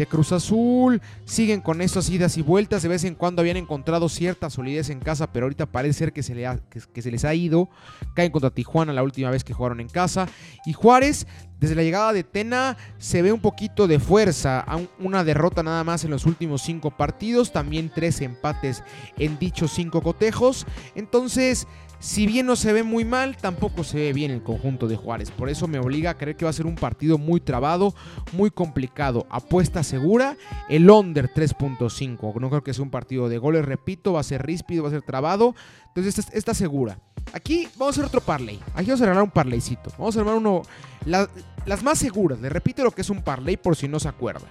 Cruz 0.09 0.31
Azul. 0.31 1.01
Siguen 1.25 1.59
con 1.59 1.81
esas 1.81 2.09
idas 2.09 2.37
y 2.37 2.41
vueltas. 2.41 2.81
De 2.81 2.87
vez 2.87 3.03
en 3.03 3.15
cuando 3.15 3.41
habían 3.41 3.57
encontrado 3.57 4.07
cierta 4.07 4.49
solidez 4.49 4.89
en 4.89 5.01
casa. 5.01 5.33
Pero 5.33 5.47
ahorita 5.47 5.65
parece 5.65 5.99
ser 5.99 6.13
que 6.13 6.23
se, 6.23 6.45
ha- 6.47 6.61
que- 6.93 7.01
se 7.01 7.11
les 7.11 7.25
ha 7.25 7.33
ido. 7.33 7.67
Caen 8.13 8.31
contra 8.31 8.51
Tijuana 8.51 8.93
la 8.93 9.03
última 9.03 9.29
vez 9.31 9.43
que 9.43 9.53
jugaron 9.53 9.81
en 9.81 9.89
casa. 9.89 10.29
Y 10.65 10.71
Juárez 10.71 11.27
desde 11.59 11.75
la 11.75 11.83
llegada 11.83 12.11
de 12.13 12.23
Tena 12.23 12.75
se 12.97 13.21
ve 13.21 13.31
un 13.31 13.39
poquito 13.39 13.87
de 13.87 13.97
fuerza, 13.97 14.65
una 14.99 15.23
derrota 15.23 15.63
nada 15.63 15.85
más 15.85 16.03
en 16.03 16.11
los 16.11 16.25
últimos 16.25 16.61
cinco 16.61 16.91
partidos, 16.91 17.53
también 17.53 17.89
tres 17.95 18.19
empates 18.19 18.83
en 19.17 19.39
dichos 19.39 19.71
cinco 19.71 20.01
cotejos. 20.01 20.65
Entonces, 20.95 21.65
si 22.05 22.27
bien 22.27 22.45
no 22.45 22.55
se 22.55 22.71
ve 22.71 22.83
muy 22.83 23.03
mal, 23.03 23.35
tampoco 23.35 23.83
se 23.83 23.97
ve 23.97 24.13
bien 24.13 24.29
el 24.29 24.43
conjunto 24.43 24.87
de 24.87 24.95
Juárez. 24.95 25.31
Por 25.31 25.49
eso 25.49 25.67
me 25.67 25.79
obliga 25.79 26.11
a 26.11 26.17
creer 26.17 26.37
que 26.37 26.45
va 26.45 26.51
a 26.51 26.53
ser 26.53 26.67
un 26.67 26.75
partido 26.75 27.17
muy 27.17 27.39
trabado, 27.39 27.95
muy 28.31 28.51
complicado. 28.51 29.25
Apuesta 29.31 29.81
segura, 29.81 30.37
el 30.69 30.87
under 30.87 31.33
3.5. 31.33 32.39
No 32.39 32.49
creo 32.49 32.63
que 32.63 32.75
sea 32.75 32.83
un 32.83 32.91
partido 32.91 33.27
de 33.27 33.39
goles, 33.39 33.65
repito, 33.65 34.13
va 34.13 34.19
a 34.19 34.23
ser 34.23 34.45
ríspido, 34.45 34.83
va 34.83 34.89
a 34.89 34.91
ser 34.91 35.01
trabado. 35.01 35.55
Entonces, 35.87 36.19
esta 36.19 36.37
está 36.37 36.53
segura. 36.53 36.99
Aquí 37.33 37.67
vamos 37.75 37.97
a 37.97 38.01
hacer 38.01 38.05
otro 38.05 38.21
parlay. 38.21 38.59
Aquí 38.75 38.85
vamos 38.85 39.01
a 39.01 39.05
regalar 39.05 39.23
un 39.23 39.31
parlaycito. 39.31 39.89
Vamos 39.97 40.15
a 40.15 40.19
armar 40.19 40.35
uno. 40.35 40.61
la- 41.07 41.27
las 41.65 41.81
más 41.81 41.97
seguras. 41.97 42.39
Le 42.39 42.49
repito 42.49 42.83
lo 42.83 42.91
que 42.91 43.01
es 43.01 43.09
un 43.09 43.23
parlay 43.23 43.57
por 43.57 43.75
si 43.75 43.87
no 43.87 43.99
se 43.99 44.07
acuerda. 44.07 44.45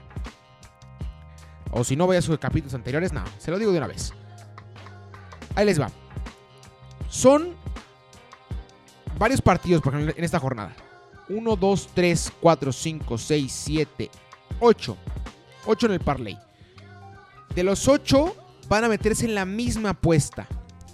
O 1.70 1.84
si 1.84 1.94
no, 1.94 2.06
vaya 2.08 2.18
a 2.18 2.22
sus 2.22 2.36
capítulos 2.38 2.74
anteriores. 2.74 3.12
No, 3.12 3.22
se 3.38 3.50
lo 3.52 3.58
digo 3.60 3.70
de 3.70 3.78
una 3.78 3.86
vez. 3.86 4.12
Ahí 5.54 5.66
les 5.66 5.80
va. 5.80 5.88
Son 7.14 7.54
varios 9.16 9.40
partidos 9.40 9.80
por 9.80 9.94
ejemplo, 9.94 10.14
en 10.16 10.24
esta 10.24 10.40
jornada. 10.40 10.74
1, 11.28 11.56
2, 11.56 11.88
3, 11.94 12.32
4, 12.40 12.72
5, 12.72 13.18
6, 13.18 13.52
7, 13.52 14.10
8. 14.58 14.96
8 15.64 15.86
en 15.86 15.92
el 15.92 16.00
parlay. 16.00 16.38
De 17.54 17.62
los 17.62 17.86
8 17.86 18.36
van 18.68 18.82
a 18.82 18.88
meterse 18.88 19.26
en 19.26 19.36
la 19.36 19.44
misma 19.44 19.90
apuesta. 19.90 20.48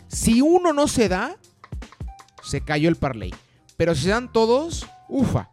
Si 0.08 0.42
uno 0.42 0.74
no 0.74 0.88
se 0.88 1.08
da, 1.08 1.36
se 2.42 2.60
cayó 2.60 2.90
el 2.90 2.96
parlay. 2.96 3.34
Pero 3.78 3.94
si 3.94 4.02
se 4.02 4.10
dan 4.10 4.30
todos, 4.30 4.86
ufa, 5.08 5.48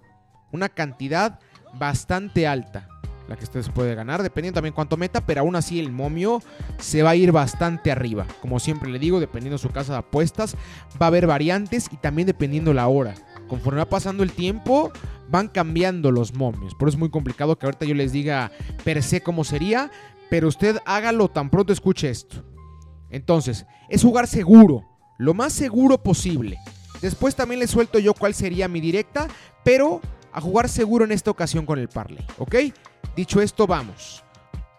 una 0.51 0.67
cantidad 0.67 1.39
bastante 1.75 2.45
alta 2.45 2.89
la 3.27 3.35
que 3.35 3.43
ustedes 3.43 3.69
puede 3.69 3.95
ganar, 3.95 4.23
dependiendo 4.23 4.57
también 4.57 4.73
cuánto 4.73 4.97
meta, 4.97 5.25
pero 5.25 5.41
aún 5.41 5.55
así 5.55 5.79
el 5.79 5.91
momio 5.91 6.41
se 6.77 7.03
va 7.03 7.11
a 7.11 7.15
ir 7.15 7.31
bastante 7.31 7.91
arriba. 7.91 8.25
Como 8.41 8.59
siempre 8.59 8.89
le 8.89 8.99
digo, 8.99 9.19
dependiendo 9.19 9.57
de 9.57 9.61
su 9.61 9.69
casa 9.69 9.93
de 9.93 9.99
apuestas, 9.99 10.55
va 11.01 11.05
a 11.05 11.07
haber 11.07 11.27
variantes 11.27 11.87
y 11.91 11.97
también 11.97 12.25
dependiendo 12.25 12.73
la 12.73 12.87
hora. 12.87 13.15
Conforme 13.47 13.79
va 13.79 13.89
pasando 13.89 14.23
el 14.23 14.31
tiempo, 14.31 14.91
van 15.29 15.47
cambiando 15.47 16.11
los 16.11 16.33
momios. 16.33 16.75
Por 16.75 16.87
eso 16.87 16.95
es 16.95 16.99
muy 16.99 17.09
complicado 17.09 17.57
que 17.57 17.65
ahorita 17.65 17.85
yo 17.85 17.95
les 17.95 18.11
diga 18.11 18.51
per 18.83 19.03
se 19.03 19.21
cómo 19.21 19.43
sería, 19.43 19.91
pero 20.29 20.47
usted 20.47 20.77
hágalo 20.85 21.29
tan 21.29 21.49
pronto 21.49 21.73
escuche 21.73 22.09
esto. 22.09 22.43
Entonces, 23.09 23.65
es 23.89 24.03
jugar 24.03 24.27
seguro, 24.27 24.85
lo 25.17 25.33
más 25.33 25.53
seguro 25.53 26.01
posible. 26.03 26.59
Después 27.01 27.35
también 27.35 27.59
les 27.59 27.69
suelto 27.69 27.99
yo 27.99 28.13
cuál 28.13 28.33
sería 28.33 28.67
mi 28.67 28.81
directa, 28.81 29.27
pero 29.63 30.01
a 30.33 30.41
jugar 30.41 30.69
seguro 30.69 31.05
en 31.05 31.11
esta 31.11 31.31
ocasión 31.31 31.65
con 31.65 31.79
el 31.79 31.87
parlay, 31.87 32.25
¿ok? 32.37 32.55
Dicho 33.17 33.41
esto, 33.41 33.65
vamos. 33.65 34.23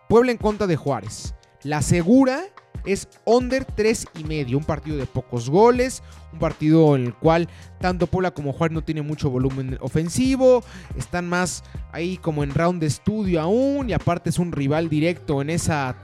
Puebla 0.09 0.31
en 0.31 0.39
contra 0.39 0.69
de 0.69 0.77
Juárez. 0.77 1.35
La 1.65 1.83
segura 1.83 2.45
es 2.87 3.09
under 3.25 3.65
3 3.65 4.07
y 4.17 4.23
medio, 4.23 4.57
un 4.57 4.63
partido 4.63 4.97
de 4.97 5.07
pocos 5.07 5.51
goles, 5.51 6.05
un 6.33 6.39
partido 6.39 6.95
en 6.95 7.07
el 7.07 7.15
cual 7.15 7.49
tanto 7.81 8.07
Puebla 8.07 8.31
como 8.31 8.53
Juárez 8.53 8.77
no 8.77 8.85
tienen 8.85 9.05
mucho 9.05 9.29
volumen 9.29 9.77
ofensivo, 9.81 10.63
están 10.97 11.29
más 11.29 11.65
ahí 11.91 12.17
como 12.17 12.45
en 12.45 12.55
round 12.55 12.81
de 12.81 12.87
estudio 12.87 13.41
aún 13.41 13.91
y 13.91 13.93
aparte 13.93 14.31
es 14.31 14.39
un 14.39 14.53
rival 14.53 14.89
directo 14.89 15.43
en 15.43 15.51
esa 15.51 15.97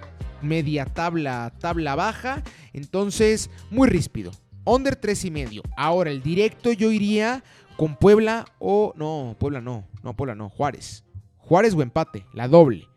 media 0.42 0.86
tabla, 0.86 1.52
tabla 1.60 1.94
baja, 1.94 2.42
entonces 2.72 3.48
muy 3.70 3.88
ríspido. 3.88 4.32
Under 4.64 4.96
3 4.96 5.26
y 5.26 5.30
medio. 5.30 5.62
Ahora 5.76 6.10
el 6.10 6.20
directo 6.20 6.72
yo 6.72 6.90
iría 6.90 7.44
con 7.76 7.94
Puebla 7.94 8.44
o 8.58 8.92
no, 8.96 9.36
Puebla 9.38 9.60
no, 9.60 9.86
no 10.02 10.16
Puebla 10.16 10.34
no, 10.34 10.48
Juárez. 10.48 11.04
Juárez 11.46 11.74
o 11.74 11.82
empate, 11.82 12.24
la 12.32 12.48
doble. 12.48 12.88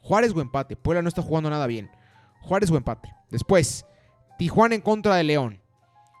Juárez 0.00 0.32
o 0.34 0.40
empate, 0.40 0.74
Puebla 0.74 1.02
no 1.02 1.08
está 1.08 1.22
jugando 1.22 1.48
nada 1.48 1.68
bien. 1.68 1.88
Juárez 2.40 2.70
o 2.70 2.76
empate. 2.76 3.08
Después, 3.30 3.86
Tijuana 4.38 4.74
en 4.74 4.80
contra 4.80 5.14
de 5.14 5.22
León. 5.22 5.60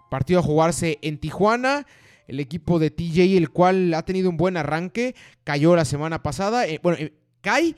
Partido 0.08 0.38
a 0.40 0.42
jugarse 0.44 0.98
en 1.02 1.18
Tijuana. 1.18 1.86
El 2.28 2.38
equipo 2.38 2.78
de 2.78 2.90
TJ, 2.90 3.36
el 3.36 3.50
cual 3.50 3.92
ha 3.94 4.04
tenido 4.04 4.30
un 4.30 4.36
buen 4.36 4.56
arranque, 4.56 5.16
cayó 5.42 5.74
la 5.74 5.84
semana 5.84 6.22
pasada. 6.22 6.66
Eh, 6.68 6.78
bueno, 6.82 6.98
eh, 7.00 7.12
cae 7.40 7.74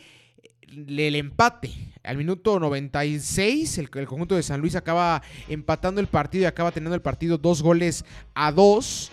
el 0.69 1.17
empate. 1.17 1.73
Al 2.03 2.19
minuto 2.19 2.61
96, 2.61 3.79
el, 3.79 3.89
el 3.95 4.07
conjunto 4.07 4.37
de 4.37 4.43
San 4.43 4.61
Luis 4.61 4.77
acaba 4.77 5.23
empatando 5.49 6.03
el 6.03 6.09
partido 6.09 6.43
y 6.43 6.47
acaba 6.47 6.73
teniendo 6.73 6.95
el 6.95 7.01
partido 7.01 7.39
dos 7.39 7.63
goles 7.63 8.05
a 8.35 8.53
dos 8.53 9.11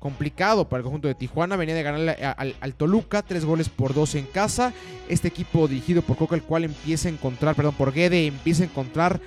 complicado 0.00 0.68
para 0.68 0.78
el 0.78 0.84
conjunto 0.84 1.06
de 1.06 1.14
Tijuana. 1.14 1.54
Venía 1.54 1.76
de 1.76 1.82
ganar 1.84 2.36
al, 2.60 2.74
Toluca, 2.74 3.22
tres 3.22 3.44
goles 3.44 3.68
por 3.68 3.94
dos 3.94 4.16
en 4.16 4.24
casa. 4.24 4.72
Este 5.08 5.28
equipo 5.28 5.68
dirigido 5.68 6.02
por 6.02 6.16
Coca, 6.16 6.34
el 6.34 6.42
cual 6.42 6.64
empieza 6.64 7.08
a 7.08 7.12
encontrar, 7.12 7.54
perdón, 7.54 7.74
por 7.74 7.92
Guede, 7.92 8.26
empieza 8.26 8.64
a 8.64 8.66
encontrar 8.66 9.20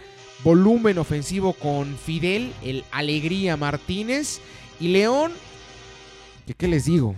volumen 0.43 0.97
ofensivo 0.97 1.53
con 1.53 1.95
Fidel, 1.95 2.51
el 2.63 2.83
Alegría 2.91 3.55
Martínez. 3.55 4.41
Y 4.79 4.89
León, 4.89 5.31
¿qué, 6.57 6.67
les 6.67 6.85
digo? 6.85 7.15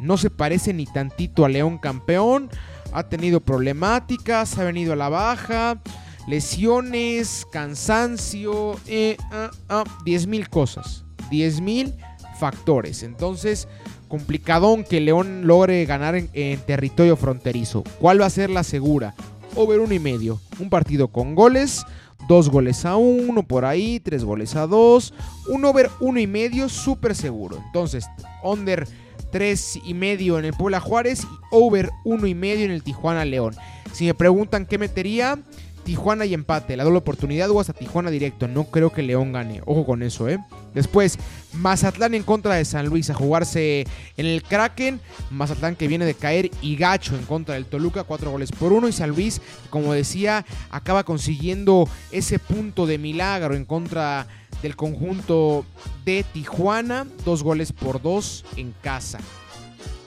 No 0.00 0.16
se 0.16 0.30
parece 0.30 0.72
ni 0.72 0.86
tantito 0.86 1.44
a 1.44 1.48
León 1.48 1.78
campeón. 1.78 2.48
Ha 2.92 3.08
tenido 3.08 3.40
problemáticas, 3.40 4.56
ha 4.58 4.64
venido 4.64 4.92
a 4.92 4.96
la 4.96 5.08
baja, 5.08 5.80
lesiones, 6.28 7.46
cansancio, 7.50 8.78
eh, 8.86 9.16
ah, 9.32 9.50
ah, 9.68 9.84
10 10.04 10.26
mil 10.28 10.48
cosas. 10.48 11.04
10 11.30 11.60
mil 11.62 11.94
factores. 12.38 13.02
Entonces, 13.02 13.68
complicadón 14.08 14.84
que 14.84 15.00
León 15.00 15.46
logre 15.46 15.84
ganar 15.86 16.14
en, 16.14 16.60
territorio 16.60 17.16
fronterizo. 17.16 17.82
¿Cuál 17.98 18.20
va 18.20 18.26
a 18.26 18.30
ser 18.30 18.50
la 18.50 18.62
segura? 18.62 19.14
Over 19.56 19.80
uno 19.80 19.94
y 19.94 19.98
medio. 19.98 20.40
Un 20.58 20.70
partido 20.70 21.08
con 21.08 21.34
goles. 21.34 21.84
Dos 22.28 22.50
goles 22.50 22.84
a 22.84 22.96
uno 22.96 23.42
por 23.42 23.64
ahí. 23.64 24.00
Tres 24.00 24.24
goles 24.24 24.54
a 24.54 24.66
dos. 24.66 25.14
Un 25.48 25.64
over 25.64 25.90
uno 26.00 26.20
y 26.20 26.26
medio 26.26 26.68
súper 26.68 27.14
seguro. 27.14 27.58
Entonces, 27.66 28.06
under 28.42 28.86
tres 29.30 29.78
y 29.84 29.94
medio 29.94 30.38
en 30.38 30.44
el 30.44 30.52
Puebla 30.52 30.80
Juárez. 30.80 31.24
Y 31.24 31.26
over 31.50 31.90
uno 32.04 32.26
y 32.26 32.34
medio 32.34 32.64
en 32.64 32.70
el 32.70 32.82
Tijuana 32.82 33.24
León. 33.24 33.54
Si 33.92 34.04
me 34.04 34.14
preguntan 34.14 34.66
qué 34.66 34.78
metería. 34.78 35.38
Tijuana 35.84 36.24
y 36.24 36.34
empate, 36.34 36.76
la 36.76 36.84
doble 36.84 36.98
oportunidad 36.98 37.50
o 37.50 37.60
hasta 37.60 37.72
Tijuana 37.72 38.10
directo. 38.10 38.48
No 38.48 38.64
creo 38.64 38.90
que 38.92 39.02
León 39.02 39.32
gane. 39.32 39.60
Ojo 39.66 39.84
con 39.84 40.02
eso, 40.02 40.28
¿eh? 40.28 40.38
Después, 40.74 41.18
Mazatlán 41.52 42.14
en 42.14 42.22
contra 42.22 42.54
de 42.54 42.64
San 42.64 42.86
Luis 42.86 43.10
a 43.10 43.14
jugarse 43.14 43.86
en 44.16 44.26
el 44.26 44.42
Kraken. 44.42 45.00
Mazatlán 45.30 45.76
que 45.76 45.88
viene 45.88 46.04
de 46.04 46.14
caer 46.14 46.50
y 46.62 46.76
gacho 46.76 47.16
en 47.16 47.24
contra 47.24 47.54
del 47.54 47.66
Toluca, 47.66 48.04
cuatro 48.04 48.30
goles 48.30 48.52
por 48.52 48.72
uno. 48.72 48.88
Y 48.88 48.92
San 48.92 49.10
Luis, 49.10 49.40
como 49.70 49.92
decía, 49.92 50.46
acaba 50.70 51.04
consiguiendo 51.04 51.88
ese 52.10 52.38
punto 52.38 52.86
de 52.86 52.98
milagro 52.98 53.54
en 53.54 53.64
contra 53.64 54.26
del 54.62 54.76
conjunto 54.76 55.66
de 56.04 56.24
Tijuana. 56.32 57.06
Dos 57.24 57.42
goles 57.42 57.72
por 57.72 58.00
dos 58.00 58.44
en 58.56 58.72
casa. 58.82 59.18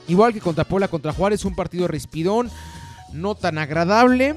Igual 0.08 0.34
que 0.34 0.42
contra 0.42 0.64
Puebla, 0.64 0.88
contra 0.88 1.14
Juárez, 1.14 1.46
un 1.46 1.56
partido 1.56 1.88
rispidón, 1.88 2.50
no 3.12 3.36
tan 3.36 3.58
agradable. 3.58 4.36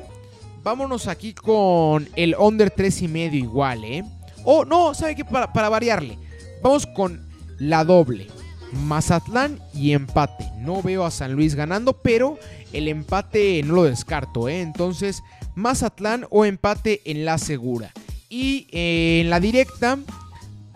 Vámonos 0.69 1.09
aquí 1.09 1.33
con 1.33 2.07
el 2.15 2.37
under 2.39 2.71
3 2.71 3.01
y 3.01 3.09
medio 3.09 3.39
igual, 3.39 3.85
¿eh? 3.85 4.05
O 4.45 4.67
no, 4.67 4.93
¿sabe 4.93 5.17
qué? 5.17 5.25
Para, 5.25 5.51
para, 5.51 5.71
variarle. 5.71 6.19
Vamos 6.63 6.87
con 6.87 7.27
la 7.59 7.85
doble. 7.85 8.27
Mazatlán 8.73 9.61
y 9.73 9.93
empate. 9.93 10.45
No 10.59 10.83
veo 10.83 11.07
a 11.07 11.11
San 11.11 11.33
Luis 11.33 11.55
ganando, 11.55 12.03
pero 12.03 12.39
el 12.75 12.87
empate 12.89 13.63
no 13.65 13.77
lo 13.77 13.85
descarto, 13.85 14.47
¿eh? 14.51 14.61
Entonces, 14.61 15.23
Mazatlán 15.55 16.27
o 16.29 16.45
empate 16.45 17.01
en 17.07 17.25
la 17.25 17.39
segura. 17.39 17.91
Y 18.29 18.67
eh, 18.71 19.23
en 19.23 19.31
la 19.31 19.41
directa, 19.41 19.99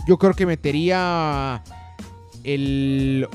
yo 0.08 0.16
creo 0.16 0.32
que 0.32 0.46
metería 0.46 1.62
el 2.44 3.28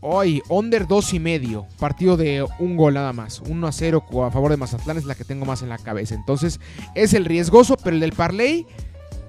Hoy, 0.00 0.42
under 0.48 0.86
2 0.86 1.14
y 1.14 1.18
medio. 1.18 1.66
Partido 1.78 2.16
de 2.16 2.46
un 2.58 2.76
gol 2.76 2.94
nada 2.94 3.12
más. 3.12 3.40
1 3.40 3.66
a 3.66 3.72
0 3.72 4.04
a 4.24 4.30
favor 4.30 4.50
de 4.50 4.56
Mazatlán 4.56 4.96
es 4.96 5.04
la 5.04 5.16
que 5.16 5.24
tengo 5.24 5.44
más 5.44 5.62
en 5.62 5.68
la 5.68 5.78
cabeza. 5.78 6.14
Entonces, 6.14 6.60
es 6.94 7.14
el 7.14 7.24
riesgoso, 7.24 7.76
pero 7.76 7.94
el 7.94 8.00
del 8.00 8.12
parlay, 8.12 8.64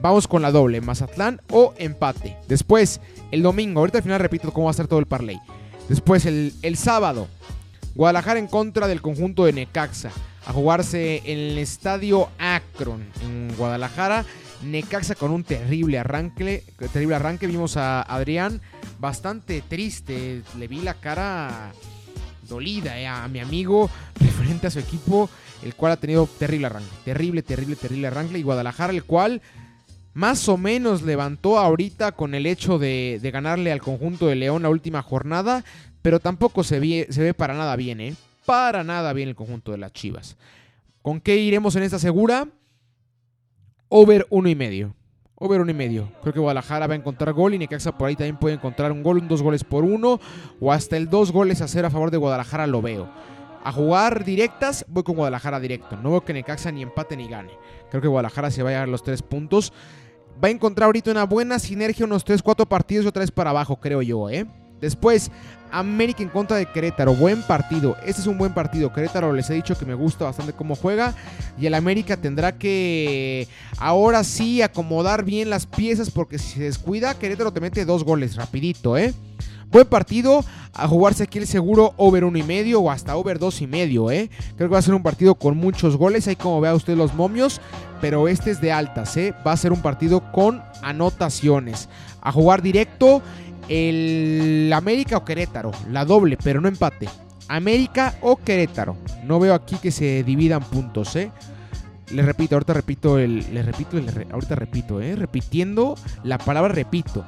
vamos 0.02 0.28
con 0.28 0.44
la 0.44 0.52
doble. 0.52 0.82
Mazatlán 0.82 1.42
o 1.52 1.74
empate. 1.78 2.38
Después, 2.48 3.02
el 3.32 3.42
domingo. 3.42 3.80
Ahorita 3.80 3.98
al 3.98 4.04
final 4.04 4.20
repito 4.20 4.54
cómo 4.54 4.66
va 4.66 4.70
a 4.70 4.78
estar 4.78 4.88
todo 4.88 5.00
el 5.00 5.08
parlay. 5.08 5.40
Después, 5.88 6.26
el, 6.26 6.54
el 6.62 6.78
sábado. 6.78 7.28
Guadalajara 7.96 8.40
en 8.40 8.48
contra 8.48 8.88
del 8.88 9.02
conjunto 9.02 9.46
de 9.46 9.54
Necaxa. 9.54 10.12
A 10.46 10.54
jugarse 10.54 11.22
en 11.26 11.38
el 11.40 11.58
estadio 11.58 12.30
Akron 12.38 13.04
en 13.24 13.56
Guadalajara. 13.58 14.24
Necaxa 14.64 15.16
con 15.16 15.32
un 15.32 15.44
terrible 15.44 16.00
arranque. 16.00 16.64
Terrible 16.92 17.16
arranque. 17.16 17.48
Vimos 17.48 17.78
a 17.78 18.02
Adrián 18.02 18.62
bastante 19.00 19.62
triste. 19.62 20.42
Le 20.58 20.68
vi 20.68 20.82
la 20.82 20.96
cara 20.96 21.72
dolida 22.48 23.00
eh, 23.00 23.08
a 23.08 23.28
mi 23.28 23.40
amigo 23.40 23.90
referente 24.20 24.68
a 24.68 24.72
su 24.72 24.80
equipo, 24.80 25.30
el 25.64 25.76
cual 25.76 25.94
ha 25.94 25.98
tenido 25.98 26.28
terrible 26.28 26.68
arranque. 26.68 26.90
Terrible, 27.06 27.44
terrible, 27.44 27.76
terrible 27.76 28.08
arranque. 28.08 28.40
Y 28.40 28.44
Guadalajara, 28.44 28.92
el 28.92 29.04
cual 29.04 29.42
más 30.14 30.50
o 30.50 30.58
menos 30.58 31.02
levantó 31.04 31.60
ahorita 31.60 32.12
con 32.12 32.34
el 32.36 32.46
hecho 32.46 32.80
de, 32.80 33.20
ganarle 33.32 33.72
al 33.72 33.82
conjunto 33.82 34.28
de 34.28 34.36
León 34.36 34.64
la 34.64 34.70
última 34.70 35.02
jornada, 35.02 35.64
pero 36.02 36.20
tampoco 36.20 36.64
se 36.64 36.80
ve, 36.80 37.34
para 37.34 37.54
nada 37.54 37.76
bien, 37.76 38.02
¿eh? 38.02 38.16
Para 38.46 38.84
nada 38.84 39.14
bien 39.14 39.30
el 39.30 39.36
conjunto 39.36 39.72
de 39.72 39.78
las 39.78 39.94
Chivas. 39.94 40.36
¿Con 41.02 41.22
qué 41.22 41.38
iremos 41.38 41.76
en 41.76 41.84
esta 41.84 42.00
segura? 42.00 42.48
Over 43.92 44.28
uno 44.30 44.48
y 44.48 44.56
medio. 44.56 44.96
Over 45.34 45.62
uno 45.62 45.72
y 45.72 45.74
medio. 45.74 46.12
Creo 46.22 46.32
que 46.32 46.40
Guadalajara 46.40 46.86
va 46.86 46.94
a 46.94 46.98
encontrar 46.98 47.34
gol 47.34 47.56
y 47.56 47.58
Necaxa 47.58 47.98
por 47.98 48.08
ahí 48.08 48.16
también 48.16 48.38
puede 48.38 48.56
encontrar 48.56 48.92
un 48.92 49.02
gol, 49.02 49.28
dos 49.28 49.42
goles 49.42 49.64
por 49.64 49.84
uno 49.84 50.20
o 50.60 50.72
hasta 50.72 50.96
el 50.96 51.10
dos 51.10 51.32
goles 51.32 51.62
a 51.62 51.68
cero 51.68 51.88
a 51.88 51.90
favor 51.90 52.12
de 52.12 52.18
Guadalajara 52.18 52.68
lo 52.68 52.84
veo. 52.84 53.10
A 53.64 53.72
jugar 53.72 54.24
directas, 54.24 54.86
voy 54.88 55.02
con 55.02 55.16
Guadalajara 55.16 55.60
directo. 55.60 55.98
No 55.98 56.12
veo 56.12 56.22
que 56.22 56.34
Necaxa 56.34 56.72
ni 56.72 56.84
empate 56.84 57.18
ni 57.18 57.28
gane. 57.28 57.52
Creo 57.90 58.02
que 58.02 58.08
Guadalajara 58.08 58.52
se 58.52 58.62
va 58.62 58.70
a 58.70 58.74
llevar 58.74 58.90
los 58.90 59.02
tres 59.02 59.24
puntos. 59.24 59.74
Va 60.42 60.50
a 60.50 60.52
encontrar 60.52 60.86
ahorita 60.86 61.10
una 61.10 61.26
buena 61.26 61.58
sinergia, 61.58 62.06
unos 62.06 62.26
3-4 62.26 62.68
partidos 62.68 63.06
y 63.06 63.08
otra 63.08 63.22
vez 63.22 63.32
para 63.32 63.50
abajo, 63.50 63.78
creo 63.78 64.02
yo, 64.04 64.30
¿eh? 64.30 64.46
Después, 64.82 65.32
América 65.72 66.24
en 66.24 66.30
contra 66.30 66.58
de 66.58 66.66
Querétaro. 66.66 67.14
Buen 67.14 67.42
partido. 67.44 67.96
Este 68.06 68.22
es 68.22 68.28
un 68.28 68.38
buen 68.38 68.54
partido. 68.54 68.92
Querétaro 68.92 69.34
les 69.34 69.50
he 69.50 69.54
dicho 69.54 69.78
que 69.78 69.86
me 69.86 69.94
gusta 69.94 70.26
bastante 70.26 70.54
cómo 70.54 70.76
juega. 70.76 71.14
Y 71.60 71.66
el 71.66 71.74
América 71.74 72.18
tendrá 72.18 72.58
que 72.58 73.48
ahora 73.78 74.24
sí 74.24 74.62
acomodar 74.62 75.24
bien 75.24 75.50
las 75.50 75.66
piezas. 75.66 76.12
Porque 76.12 76.40
si 76.40 76.56
se 76.56 76.64
descuida, 76.64 77.18
Querétaro 77.18 77.52
te 77.52 77.62
mete 77.62 77.86
dos 77.86 78.04
goles 78.04 78.36
rapidito, 78.36 78.98
¿eh? 78.98 79.14
Buen 79.72 79.88
partido. 79.88 80.44
A 80.74 80.88
jugarse 80.88 81.24
aquí 81.24 81.40
el 81.40 81.48
seguro 81.48 81.94
over 81.98 82.24
uno 82.24 82.38
y 82.38 82.44
medio 82.44 82.80
o 82.80 82.92
hasta 82.92 83.16
over 83.16 83.38
dos 83.38 83.62
y 83.62 83.68
medio, 83.68 84.12
¿eh? 84.12 84.30
Creo 84.56 84.70
que 84.70 84.74
va 84.74 84.80
a 84.80 84.84
ser 84.84 84.94
un 84.94 85.04
partido 85.04 85.36
con 85.36 85.58
muchos 85.58 85.98
goles. 85.98 86.28
Ahí 86.28 86.36
como 86.36 86.62
vea 86.62 86.74
usted 86.74 86.96
los 86.96 87.14
momios. 87.14 87.62
Pero 88.02 88.28
este 88.28 88.52
es 88.52 88.62
de 88.62 88.72
altas, 88.72 89.18
¿eh? 89.18 89.34
Va 89.46 89.52
a 89.52 89.58
ser 89.58 89.72
un 89.72 89.82
partido 89.82 90.32
con 90.32 90.64
anotaciones. 90.82 91.90
A 92.22 92.32
jugar 92.32 92.62
directo 92.62 93.22
el 93.70 94.72
América 94.74 95.18
o 95.18 95.26
Querétaro, 95.26 95.72
la 95.90 96.04
doble, 96.04 96.38
pero 96.44 96.60
no 96.60 96.68
empate. 96.68 97.08
América 97.48 98.16
o 98.22 98.36
Querétaro. 98.36 98.98
No 99.24 99.40
veo 99.40 99.54
aquí 99.54 99.78
que 99.78 99.92
se 99.92 100.24
dividan 100.24 100.64
puntos, 100.64 101.16
¿eh? 101.16 101.32
Les 102.12 102.26
repito, 102.26 102.56
ahorita 102.56 102.74
repito 102.74 103.20
el. 103.20 103.54
Les 103.54 103.66
repito, 103.66 103.98
ahorita 104.32 104.56
repito, 104.56 105.02
¿eh? 105.02 105.16
Repitiendo 105.16 105.96
la 106.24 106.38
palabra 106.38 106.74
repito. 106.74 107.26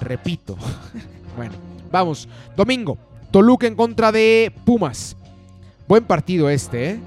Repito. 0.00 0.56
bueno, 1.36 1.54
vamos. 1.90 2.28
Domingo. 2.56 2.98
Toluca 3.30 3.66
en 3.66 3.76
contra 3.76 4.12
de 4.12 4.52
Pumas. 4.64 5.16
Buen 5.88 6.04
partido 6.04 6.50
este, 6.50 6.90
¿eh? 6.90 7.00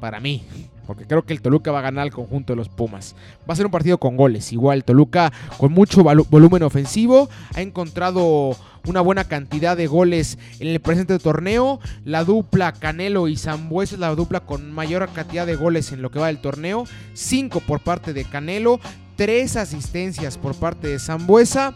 Para 0.00 0.20
mí 0.20 0.44
porque 0.86 1.06
creo 1.06 1.24
que 1.24 1.32
el 1.32 1.40
Toluca 1.40 1.72
va 1.72 1.80
a 1.80 1.82
ganar 1.82 2.02
al 2.02 2.12
conjunto 2.12 2.52
de 2.52 2.56
los 2.56 2.68
Pumas. 2.68 3.14
Va 3.48 3.54
a 3.54 3.56
ser 3.56 3.66
un 3.66 3.72
partido 3.72 3.98
con 3.98 4.16
goles. 4.16 4.52
Igual, 4.52 4.84
Toluca 4.84 5.32
con 5.58 5.72
mucho 5.72 6.02
volumen 6.02 6.62
ofensivo. 6.62 7.28
Ha 7.54 7.60
encontrado 7.60 8.56
una 8.86 9.00
buena 9.00 9.24
cantidad 9.24 9.76
de 9.76 9.86
goles 9.86 10.38
en 10.60 10.68
el 10.68 10.80
presente 10.80 11.18
torneo. 11.18 11.80
La 12.04 12.24
dupla 12.24 12.72
Canelo 12.72 13.28
y 13.28 13.36
Zambuesa 13.36 13.94
es 13.94 14.00
la 14.00 14.14
dupla 14.14 14.40
con 14.40 14.72
mayor 14.72 15.08
cantidad 15.12 15.46
de 15.46 15.56
goles 15.56 15.92
en 15.92 16.02
lo 16.02 16.10
que 16.10 16.18
va 16.18 16.28
del 16.28 16.38
torneo. 16.38 16.84
Cinco 17.14 17.60
por 17.60 17.80
parte 17.80 18.12
de 18.12 18.24
Canelo, 18.24 18.80
tres 19.16 19.56
asistencias 19.56 20.38
por 20.38 20.54
parte 20.54 20.88
de 20.88 20.98
Zambuesa. 20.98 21.74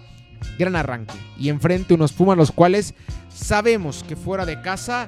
Gran 0.58 0.76
arranque. 0.76 1.14
Y 1.38 1.48
enfrente 1.48 1.94
unos 1.94 2.12
Pumas 2.12 2.36
los 2.36 2.52
cuales 2.52 2.94
sabemos 3.34 4.04
que 4.06 4.16
fuera 4.16 4.44
de 4.44 4.60
casa 4.60 5.06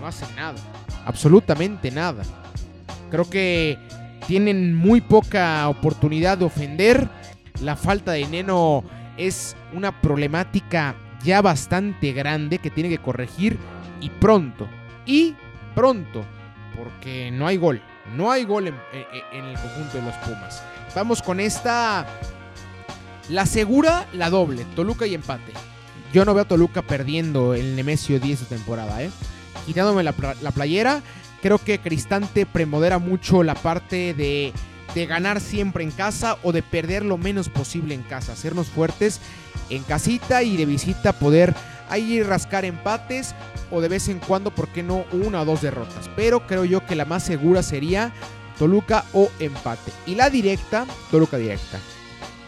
no 0.00 0.06
hacen 0.06 0.28
nada. 0.36 0.58
Absolutamente 1.04 1.90
nada. 1.90 2.22
Creo 3.10 3.28
que 3.28 3.78
tienen 4.26 4.74
muy 4.74 5.00
poca 5.00 5.68
oportunidad 5.68 6.38
de 6.38 6.44
ofender. 6.44 7.08
La 7.60 7.76
falta 7.76 8.12
de 8.12 8.26
Neno 8.26 8.84
es 9.16 9.56
una 9.72 10.00
problemática 10.00 10.94
ya 11.24 11.42
bastante 11.42 12.12
grande 12.12 12.58
que 12.58 12.70
tiene 12.70 12.88
que 12.88 12.98
corregir 12.98 13.58
y 14.00 14.10
pronto. 14.10 14.68
Y 15.06 15.34
pronto. 15.74 16.24
Porque 16.76 17.30
no 17.30 17.46
hay 17.46 17.56
gol. 17.56 17.82
No 18.16 18.30
hay 18.30 18.44
gol 18.44 18.68
en, 18.68 18.74
el 19.32 19.54
conjunto 19.54 19.98
de 19.98 20.02
los 20.02 20.14
Pumas. 20.16 20.62
Vamos 20.94 21.22
con 21.22 21.40
esta. 21.40 22.06
La 23.28 23.46
segura, 23.46 24.06
la 24.12 24.30
doble. 24.30 24.64
Toluca 24.76 25.06
y 25.06 25.14
empate. 25.14 25.52
Yo 26.12 26.24
no 26.24 26.32
veo 26.32 26.44
a 26.44 26.48
Toluca 26.48 26.82
perdiendo 26.82 27.54
el 27.54 27.76
Nemesio 27.76 28.18
10 28.18 28.40
de 28.40 28.46
temporada, 28.56 29.02
¿eh? 29.02 29.10
Quitándome 29.66 30.02
la, 30.02 30.14
la 30.40 30.50
playera, 30.50 31.02
Creo 31.42 31.58
que 31.58 31.78
Cristante 31.78 32.46
premodera 32.46 32.98
mucho 32.98 33.42
la 33.42 33.54
parte 33.54 34.14
de, 34.14 34.52
ganar 35.06 35.40
siempre 35.40 35.84
en 35.84 35.92
casa 35.92 36.38
o 36.42 36.50
de 36.50 36.62
perder 36.62 37.04
lo 37.04 37.18
menos 37.18 37.48
posible 37.48 37.94
en 37.94 38.02
casa. 38.02 38.32
Hacernos 38.32 38.66
fuertes 38.66 39.20
en 39.70 39.84
casita 39.84 40.42
y 40.42 40.56
de 40.56 40.66
visita 40.66 41.12
poder 41.12 41.54
ahí 41.88 42.20
rascar 42.22 42.64
empates 42.64 43.34
o 43.70 43.80
de 43.80 43.88
vez 43.88 44.08
en 44.08 44.18
cuando, 44.18 44.50
¿por 44.50 44.68
qué 44.68 44.82
no? 44.82 45.04
Una 45.12 45.42
o 45.42 45.44
dos 45.44 45.62
derrotas. 45.62 46.10
Pero 46.16 46.46
creo 46.46 46.64
yo 46.64 46.84
que 46.84 46.96
la 46.96 47.04
más 47.04 47.22
segura 47.22 47.62
sería 47.62 48.12
Toluca 48.58 49.04
o 49.12 49.30
empate. 49.38 49.92
Y 50.06 50.16
la 50.16 50.30
directa, 50.30 50.84
Toluca 51.12 51.36
directa. 51.36 51.78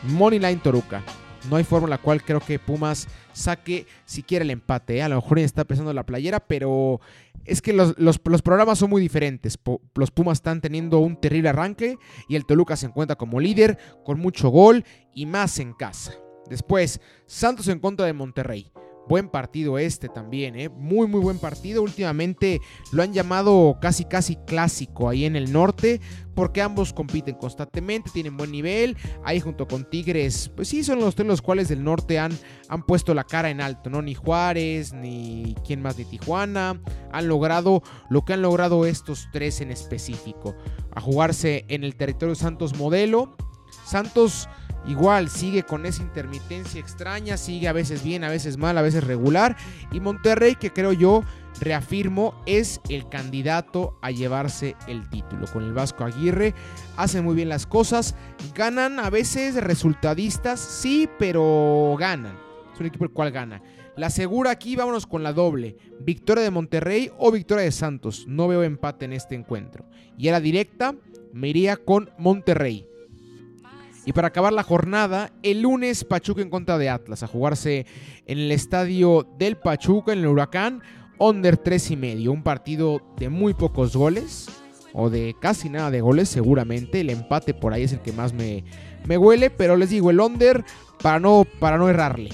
Moneyline 0.03 0.61
Toluca. 0.61 1.03
No 1.49 1.57
hay 1.57 1.65
forma 1.65 1.87
en 1.87 1.91
la 1.91 1.99
cual 1.99 2.23
creo 2.23 2.41
que 2.41 2.59
Pumas 2.59 3.09
saque 3.33 3.87
siquiera 4.05 4.45
el 4.45 4.51
empate. 4.51 4.97
¿eh? 4.97 5.03
A 5.03 5.09
lo 5.09 5.17
mejor 5.17 5.39
está 5.39 5.65
pensando 5.65 5.93
la 5.93 6.05
playera, 6.05 6.41
pero 6.41 7.01
es 7.45 7.63
que 7.63 7.73
los, 7.73 7.95
programas 8.19 8.79
son 8.79 8.91
muy 8.91 9.01
diferentes. 9.01 9.59
los 9.95 10.11
Pumas 10.11 10.39
están 10.39 10.61
teniendo 10.61 10.99
un 10.99 11.21
terrible 11.21 11.49
arranque 11.49 11.97
y 12.29 12.37
el 12.37 12.45
Toluca 12.45 12.77
se 12.77 12.87
encuentra 12.87 13.17
como 13.17 13.41
líder 13.41 13.79
con 14.05 14.21
mucho 14.21 14.51
gol 14.51 14.85
y 15.15 15.27
más 15.27 15.59
en 15.59 15.73
casa. 15.73 16.15
Después, 16.49 17.01
Santos 17.27 17.69
en 17.69 17.79
contra 17.79 18.07
de 18.07 18.13
Monterrey. 18.13 18.71
Buen 19.11 19.29
partido 19.29 19.77
este 19.77 20.09
también, 20.09 20.55
¿eh? 20.55 20.69
Muy, 20.69 21.09
muy 21.09 21.21
buen 21.21 21.41
partido. 21.41 21.83
Últimamente 21.83 22.61
lo 22.93 23.03
han 23.03 23.13
llamado 23.13 23.77
casi, 23.81 24.05
casi 24.05 24.37
clásico 24.37 25.09
ahí 25.09 25.25
en 25.25 25.35
el 25.35 25.53
norte, 25.53 26.01
porque 26.37 26.63
ambos 26.63 26.93
compiten 26.93 27.35
constantemente, 27.35 28.13
tienen 28.15 28.37
buen 28.37 28.53
nivel. 28.53 28.97
Ahí 29.25 29.41
junto 29.41 29.67
con 29.67 29.85
Tigres, 29.91 30.53
pues 30.55 30.69
sí, 30.69 30.85
son 30.85 31.01
los 31.01 31.17
tres 31.17 31.27
los 31.27 31.43
cuales 31.43 31.67
del 31.67 31.83
norte 31.83 32.21
han, 32.21 32.31
han 32.69 32.87
puesto 32.87 33.13
la 33.13 33.25
cara 33.25 33.51
en 33.51 33.61
alto, 33.61 33.91
¿no? 33.91 34.01
Ni 34.01 34.15
Juárez, 34.15 34.93
ni 34.93 35.57
quién 35.67 35.83
más, 35.83 35.99
ni 35.99 36.05
Tijuana. 36.05 36.81
Han 37.11 37.27
logrado 37.27 37.83
lo 38.11 38.25
que 38.25 38.35
han 38.35 38.43
logrado 38.43 38.87
estos 38.87 39.27
tres 39.33 39.61
en 39.61 39.73
específico. 39.73 40.55
A 40.95 41.01
jugarse 41.01 41.65
en 41.67 41.83
el 41.83 41.97
territorio 41.97 42.37
Santos 42.37 42.79
modelo. 42.79 43.37
Santos 43.85 44.49
Igual 44.87 45.29
sigue 45.29 45.63
con 45.63 45.85
esa 45.87 46.03
intermitencia 46.03 46.81
extraña, 46.81 47.37
sigue 47.37 47.69
a 47.69 47.73
veces 47.73 48.03
bien, 48.03 48.25
a 48.25 48.31
veces 48.31 48.57
mal, 48.57 48.79
a 48.79 48.83
veces 48.83 49.05
regular. 49.05 49.57
Y 49.93 50.01
Monterrey, 50.01 50.55
que 50.55 50.73
creo 50.73 50.93
yo, 50.93 51.23
reafirmo, 51.61 52.35
es 52.47 52.81
el 52.89 53.09
candidato 53.09 53.99
a 54.01 54.11
llevarse 54.11 54.77
el 54.89 55.09
título. 55.11 55.47
Con 55.53 55.65
el 55.65 55.73
Vasco 55.73 56.05
Aguirre 56.05 56.55
hace 56.97 57.21
muy 57.21 57.35
bien 57.35 57.49
las 57.49 57.67
cosas. 57.67 58.15
Ganan 58.55 58.99
a 58.99 59.11
veces 59.11 59.55
resultadistas, 59.57 60.61
sí, 60.61 61.09
pero 61.19 61.95
ganan. 61.99 62.37
Es 62.73 62.81
un 62.81 62.87
equipo 62.87 63.05
el 63.05 63.11
cual 63.11 63.31
gana. 63.31 63.63
La 63.97 64.09
segura 64.09 64.51
aquí, 64.51 64.77
vámonos 64.77 65.07
con 65.07 65.23
la 65.23 65.35
doble. 65.35 65.77
Victoria 66.01 66.43
de 66.43 66.51
Monterrey 66.51 67.11
o 67.19 67.31
victoria 67.31 67.65
de 67.65 67.73
Santos. 67.73 68.25
No 68.27 68.49
veo 68.49 68.63
empate 68.63 69.05
en 69.05 69.13
este 69.13 69.35
encuentro. 69.35 69.85
Y 70.17 70.29
era 70.29 70.41
directa, 70.41 70.95
me 71.35 71.49
iría 71.49 71.77
con 71.77 72.11
Monterrey. 72.17 72.90
Y 74.11 74.13
para 74.13 74.27
acabar 74.27 74.53
la 74.53 74.65
jornada, 74.65 75.31
el 75.45 75.63
lunes 75.63 76.03
Pachuca 76.03 76.43
en 76.43 76.51
contra 76.51 76.79
de 76.79 76.89
Atlas, 76.89 77.23
a 77.23 77.29
jugarse 77.29 77.87
en 78.27 78.39
el 78.39 78.51
estadio 78.51 79.25
del 79.39 79.57
Pachuca, 79.57 80.13
en 80.13 80.19
el 80.19 80.27
Huracán, 80.27 80.83
under 81.17 81.57
3 81.57 81.93
y 81.93 81.97
medio. 81.97 82.33
Un 82.33 82.43
partido 82.43 83.01
de 83.19 83.29
muy 83.29 83.55
pocos 83.55 83.95
goles. 83.97 84.49
o 84.95 85.11
de 85.11 85.37
casi 85.41 85.69
nada 85.69 85.93
de 85.93 86.01
goles 86.01 86.29
seguramente. 86.29 87.03
El 87.03 87.11
empate 87.11 87.55
por 87.55 87.73
ahí 87.73 87.85
es 87.85 87.93
el 87.93 88.01
que 88.01 88.11
más 88.11 88.33
me, 88.33 88.65
me 89.07 89.17
huele, 89.17 89.49
pero 89.49 89.77
les 89.77 89.91
digo, 89.91 90.11
el 90.11 90.19
under 90.19 90.65
para 91.01 91.21
no, 91.21 91.47
para 91.61 91.79
no 91.79 91.89
errarle. 91.89 92.31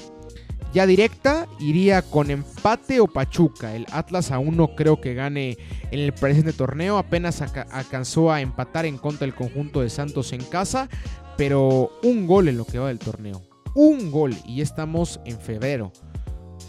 Ya 0.73 0.87
directa 0.87 1.47
iría 1.59 2.01
con 2.01 2.31
empate 2.31 3.01
o 3.01 3.07
Pachuca. 3.07 3.77
El 3.77 3.85
Atlas 3.93 4.31
aún 4.31 4.57
no 4.57 4.75
creo 4.75 4.99
que 4.99 5.13
gane 5.13 5.59
en 5.91 6.01
el 6.01 6.15
presente 6.15 6.55
torneo. 6.55 6.97
Apenas 6.97 7.43
alcanzó 7.43 8.33
a 8.33 8.41
empatar 8.41 8.87
en 8.87 8.97
contra 8.97 9.27
del 9.27 9.35
conjunto 9.35 9.83
de 9.83 9.91
Santos 9.91 10.33
en 10.33 10.43
casa. 10.43 10.89
Pero 11.37 11.91
un 12.03 12.27
gol 12.27 12.49
en 12.49 12.57
lo 12.57 12.65
que 12.65 12.79
va 12.79 12.89
del 12.89 12.99
torneo. 12.99 13.43
Un 13.75 14.11
gol. 14.11 14.35
Y 14.45 14.57
ya 14.57 14.63
estamos 14.63 15.21
en 15.25 15.39
febrero. 15.39 15.93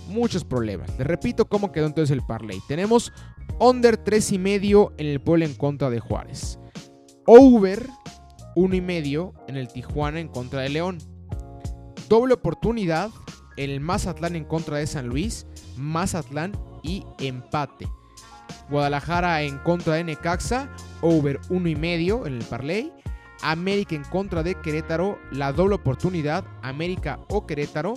Muchos 0.09 0.43
problemas. 0.43 0.89
Les 0.97 1.07
repito 1.07 1.45
cómo 1.45 1.71
quedó 1.71 1.85
entonces 1.85 2.11
el 2.11 2.25
parlay. 2.25 2.59
Tenemos 2.67 3.13
under 3.59 4.03
3.5 4.03 4.93
en 4.97 5.07
el 5.07 5.21
pueblo 5.21 5.45
en 5.45 5.53
contra 5.53 5.89
de 5.89 5.99
Juárez. 5.99 6.59
Over 7.25 7.87
1.5 8.55 9.33
en 9.47 9.57
el 9.57 9.67
Tijuana 9.67 10.19
en 10.19 10.27
contra 10.27 10.61
de 10.61 10.69
León. 10.69 10.97
Doble 12.09 12.33
oportunidad 12.33 13.09
el 13.57 13.79
Mazatlán 13.81 14.35
en 14.35 14.45
contra 14.45 14.77
de 14.77 14.87
San 14.87 15.07
Luis, 15.07 15.45
Mazatlán 15.75 16.53
y 16.83 17.03
empate. 17.19 17.87
Guadalajara 18.69 19.41
en 19.41 19.57
contra 19.59 19.95
de 19.95 20.03
Necaxa, 20.03 20.69
over 21.01 21.39
1.5 21.49 22.27
en 22.27 22.33
el 22.33 22.43
parlay. 22.43 22.93
América 23.41 23.95
en 23.95 24.03
contra 24.03 24.43
de 24.43 24.55
Querétaro, 24.55 25.19
la 25.31 25.53
doble 25.53 25.75
oportunidad, 25.75 26.45
América 26.61 27.19
o 27.29 27.45
Querétaro. 27.45 27.95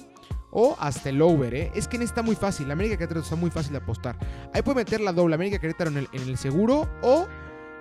O 0.52 0.76
hasta 0.80 1.10
el 1.10 1.22
over, 1.22 1.54
¿eh? 1.54 1.70
Es 1.76 1.86
que 1.86 1.94
en 1.94 2.02
está 2.02 2.22
muy 2.22 2.34
fácil. 2.34 2.68
América 2.72 2.96
Querétaro 2.96 3.20
está 3.20 3.36
muy 3.36 3.50
fácil 3.50 3.70
de 3.70 3.78
apostar. 3.78 4.18
Ahí 4.52 4.62
puede 4.62 4.76
meter 4.76 5.00
la 5.00 5.12
doble 5.12 5.36
América 5.36 5.60
Querétaro 5.60 5.90
en 5.90 5.98
el, 5.98 6.08
el 6.12 6.36
seguro 6.36 6.88
o 7.02 7.28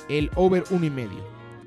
el 0.07 0.29
over 0.35 0.63
1.5. 0.65 1.09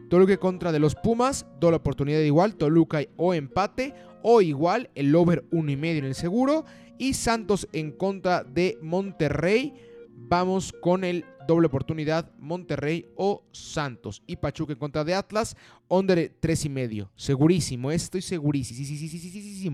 Toluca 0.08 0.36
contra 0.36 0.72
de 0.72 0.78
los 0.78 0.94
Pumas, 0.94 1.46
doble 1.58 1.78
oportunidad 1.78 2.20
igual, 2.20 2.54
Toluca 2.54 3.00
o 3.16 3.32
empate 3.34 3.94
o 4.22 4.42
igual 4.42 4.90
el 4.94 5.14
over 5.16 5.48
1.5 5.50 5.98
en 5.98 6.04
el 6.04 6.14
seguro. 6.14 6.66
Y 6.98 7.14
Santos 7.14 7.66
en 7.72 7.90
contra 7.92 8.44
de 8.44 8.78
Monterrey. 8.82 9.74
Vamos 10.14 10.72
con 10.80 11.02
el 11.02 11.24
doble 11.46 11.66
oportunidad 11.66 12.30
Monterrey 12.38 13.06
o 13.16 13.44
Santos. 13.52 14.22
Y 14.26 14.36
Pachuca 14.36 14.72
en 14.72 14.78
contra 14.78 15.04
de 15.04 15.14
Atlas. 15.14 15.56
Under 15.88 16.18
3.5. 16.40 17.10
Segurísimo, 17.16 17.90
estoy 17.90 18.22
segurísimo. 18.22 18.78
Sí, 18.78 18.84
sí, 18.84 19.08
sí, 19.08 19.18
sí, 19.18 19.30
sí, 19.30 19.54
sí, 19.54 19.72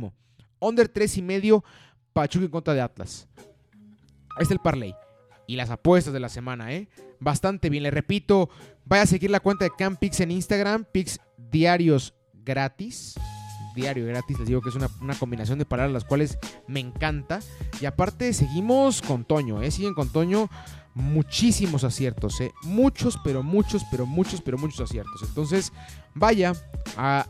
Under 0.61 0.93
3.5. 0.93 1.63
Pachuca 2.13 2.45
en 2.45 2.51
contra 2.51 2.75
de 2.75 2.81
Atlas. 2.81 3.29
Ahí 4.37 4.43
está 4.43 4.55
el 4.55 4.61
parlay. 4.61 4.95
Y 5.47 5.57
las 5.57 5.71
apuestas 5.71 6.13
de 6.13 6.21
la 6.21 6.29
semana, 6.29 6.73
¿eh? 6.73 6.89
Bastante 7.21 7.71
bien. 7.71 7.83
Le 7.83 7.91
repito, 7.91 8.51
vaya 8.85 9.03
a 9.03 9.07
seguir 9.07 9.31
la 9.31 9.41
cuenta 9.41 9.65
de 9.65 9.71
Campix 9.77 10.21
en 10.21 10.31
Instagram. 10.31 10.85
Pix 10.93 11.19
diarios 11.37 12.15
gratis 12.45 13.15
diario 13.79 14.07
gratis. 14.07 14.39
Les 14.39 14.49
digo 14.49 14.61
que 14.61 14.71
es 14.71 14.75
una, 14.75 14.89
combinación 15.19 15.59
de 15.59 15.65
palabras 15.65 15.93
las 15.93 16.05
cuales 16.05 16.39
me 16.67 16.81
encanta. 16.81 17.41
Y 17.81 17.87
aparte 17.87 18.33
seguimos 18.33 19.03
con 19.03 19.25
Toño, 19.25 19.63
¿eh? 19.63 19.71
Siguen 19.71 19.95
con 19.95 20.11
Toño 20.11 20.51
muchísimos 20.99 21.85
aciertos, 21.85 22.41
¿eh? 22.41 22.53
Muchos, 22.63 23.19
pero 23.23 23.43
muchos, 23.43 23.83
pero 23.91 24.05
muchos, 24.05 24.43
pero 24.43 24.59
muchos 24.59 24.81
aciertos. 24.81 25.23
Entonces, 25.23 25.73
vaya 26.15 26.53
a, 26.97 27.27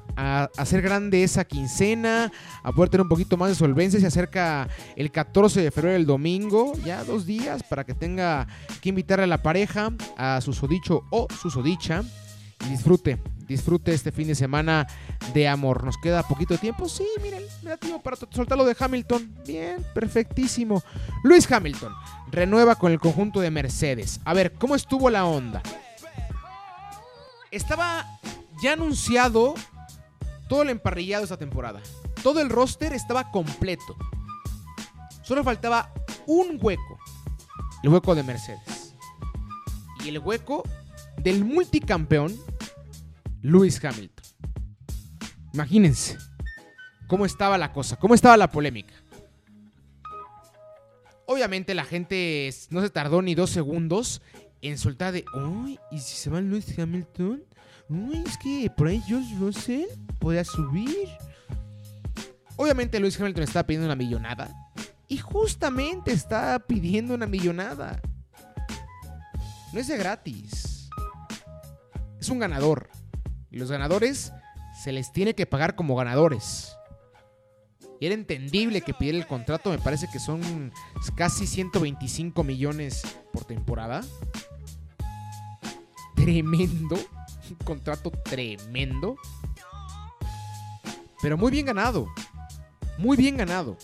hacer 0.57 0.83
grande 0.83 1.23
esa 1.23 1.45
quincena, 1.45 2.33
a 2.63 2.73
poder 2.73 2.89
tener 2.89 3.03
un 3.03 3.09
poquito 3.09 3.37
más 3.37 3.51
de 3.51 3.55
solvencia. 3.55 4.01
Se 4.01 4.07
acerca 4.07 4.69
el 4.97 5.13
14 5.13 5.63
de 5.63 5.71
febrero, 5.71 5.97
el 5.97 6.07
domingo, 6.07 6.73
ya 6.85 7.05
dos 7.05 7.27
días, 7.27 7.63
para 7.63 7.85
que 7.85 7.95
tenga 7.95 8.49
que 8.81 8.89
invitarle 8.89 9.25
a 9.25 9.29
la 9.29 9.43
pareja, 9.43 9.93
a 10.17 10.41
su 10.41 10.53
sodicho 10.53 11.05
o 11.11 11.29
su 11.41 11.51
sodicha 11.51 12.03
disfrute, 12.69 13.19
disfrute 13.47 13.93
este 13.93 14.13
fin 14.13 14.29
de 14.29 14.35
semana 14.35 14.87
de 15.33 15.49
amor. 15.49 15.85
Nos 15.85 15.97
queda 15.99 16.23
poquito 16.23 16.57
tiempo. 16.59 16.89
Sí, 16.89 17.07
miren, 17.23 17.43
me 17.63 17.71
da 17.71 17.77
tiempo 17.77 18.03
para 18.03 18.17
soltarlo 18.17 18.65
de 18.65 18.77
Hamilton. 18.79 19.35
Bien, 19.47 19.85
perfectísimo. 19.95 20.83
Luis 21.23 21.51
Hamilton 21.51 21.93
renueva 22.31 22.77
con 22.77 22.93
el 22.93 23.01
conjunto 23.01 23.41
de 23.41 23.51
Mercedes. 23.51 24.21
A 24.25 24.35
ver, 24.35 24.53
¿cómo 24.53 24.75
estuvo 24.75 25.11
la 25.11 25.25
onda? 25.25 25.63
Estaba 27.51 28.07
ya 28.63 28.75
anunciado 28.75 29.55
todo 30.49 30.63
el 30.63 30.71
emparrillado 30.71 31.25
esta 31.25 31.37
temporada. 31.37 31.81
Todo 32.23 32.41
el 32.41 32.51
roster 32.51 32.93
estaba 32.93 33.31
completo. 33.31 33.97
Solo 35.23 35.45
faltaba 35.45 35.93
un 36.27 36.59
hueco. 36.61 36.99
El 37.83 37.91
hueco 37.91 38.15
de 38.15 38.23
Mercedes. 38.23 38.95
Y 40.05 40.09
el 40.09 40.19
hueco 40.19 40.65
del 41.23 41.45
multicampeón 41.45 42.35
Lewis 43.43 43.83
Hamilton. 43.85 44.25
Imagínense 45.53 46.19
cómo 47.07 47.25
estaba 47.27 47.59
la 47.59 47.73
cosa, 47.73 47.97
cómo 47.97 48.15
estaba 48.15 48.37
la 48.37 48.51
polémica. 48.51 48.95
Obviamente 51.27 51.75
la 51.75 51.85
gente 51.85 52.51
no 52.71 52.81
se 52.81 52.91
tardó 52.91 53.23
ni 53.23 53.35
dos 53.35 53.51
segundos 53.51 54.23
en 54.63 54.79
soltar 54.79 55.13
de, 55.13 55.25
uy, 55.35 55.79
¿y 55.91 55.99
si 55.99 56.17
se 56.17 56.31
va 56.31 56.41
Lewis 56.41 56.79
Hamilton? 56.79 57.43
Uy, 57.89 58.23
es 58.27 58.37
que 58.39 58.71
por 58.75 58.89
ahí 58.89 59.03
George 59.07 59.35
Russell 59.39 59.87
podía 60.19 60.45
subir. 60.45 61.09
Obviamente 62.57 62.99
Lewis 62.99 63.19
Hamilton 63.21 63.45
estaba 63.45 63.67
pidiendo 63.67 63.87
una 63.87 63.97
millonada. 63.97 64.51
Y 65.07 65.19
justamente 65.19 66.13
está 66.13 66.59
pidiendo 66.59 67.15
una 67.15 67.27
millonada. 67.27 68.01
No 69.73 69.81
es 69.81 69.89
de 69.89 69.97
gratis 69.97 70.68
es 72.29 72.31
un 72.31 72.41
ganador. 72.41 72.91
Y 73.51 73.57
los 73.57 73.71
ganadores 73.71 74.35
se 74.83 74.93
les 74.93 75.13
tiene 75.13 75.35
que 75.35 75.47
pagar 75.47 75.75
como 75.75 75.97
ganadores. 75.97 76.77
Y 78.01 78.07
era 78.07 78.15
entendible 78.15 78.83
que 78.83 78.93
pidiera 78.93 79.17
el 79.17 79.27
contrato, 79.27 79.71
me 79.71 79.79
parece 79.79 80.09
que 80.13 80.19
son 80.19 80.71
casi 81.17 81.47
125 81.47 82.45
millones 82.45 83.03
por 83.33 83.45
temporada. 83.45 84.03
Tremendo, 86.17 86.97
un 87.51 87.57
contrato 87.65 88.11
tremendo. 88.11 89.17
Pero 91.23 91.39
muy 91.39 91.51
bien 91.51 91.65
ganado, 91.65 92.09
muy 92.99 93.17
bien 93.17 93.39
ganado. 93.39 93.79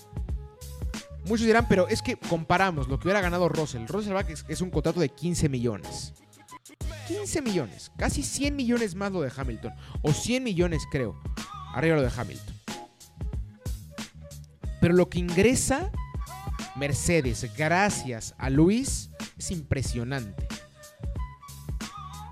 Muchos 1.24 1.46
dirán, 1.46 1.66
pero 1.66 1.88
es 1.88 2.02
que 2.02 2.16
comparamos 2.16 2.88
lo 2.88 2.98
que 2.98 3.08
hubiera 3.08 3.22
ganado 3.22 3.48
Russell. 3.48 3.86
Russell 3.86 4.14
es 4.48 4.60
un 4.60 4.68
contrato 4.68 5.00
de 5.00 5.08
15 5.08 5.48
millones. 5.48 6.12
15 7.06 7.42
millones, 7.42 7.92
casi 7.96 8.22
100 8.22 8.56
millones 8.56 8.94
más 8.94 9.12
lo 9.12 9.20
de 9.20 9.32
Hamilton, 9.34 9.74
o 10.02 10.12
100 10.12 10.42
millones 10.42 10.82
creo, 10.90 11.20
arriba 11.74 11.96
lo 11.96 12.02
de 12.02 12.12
Hamilton. 12.14 12.54
Pero 14.80 14.94
lo 14.94 15.08
que 15.08 15.18
ingresa 15.18 15.90
Mercedes 16.76 17.50
gracias 17.56 18.34
a 18.36 18.50
Luis 18.50 19.10
es 19.38 19.50
impresionante. 19.50 20.46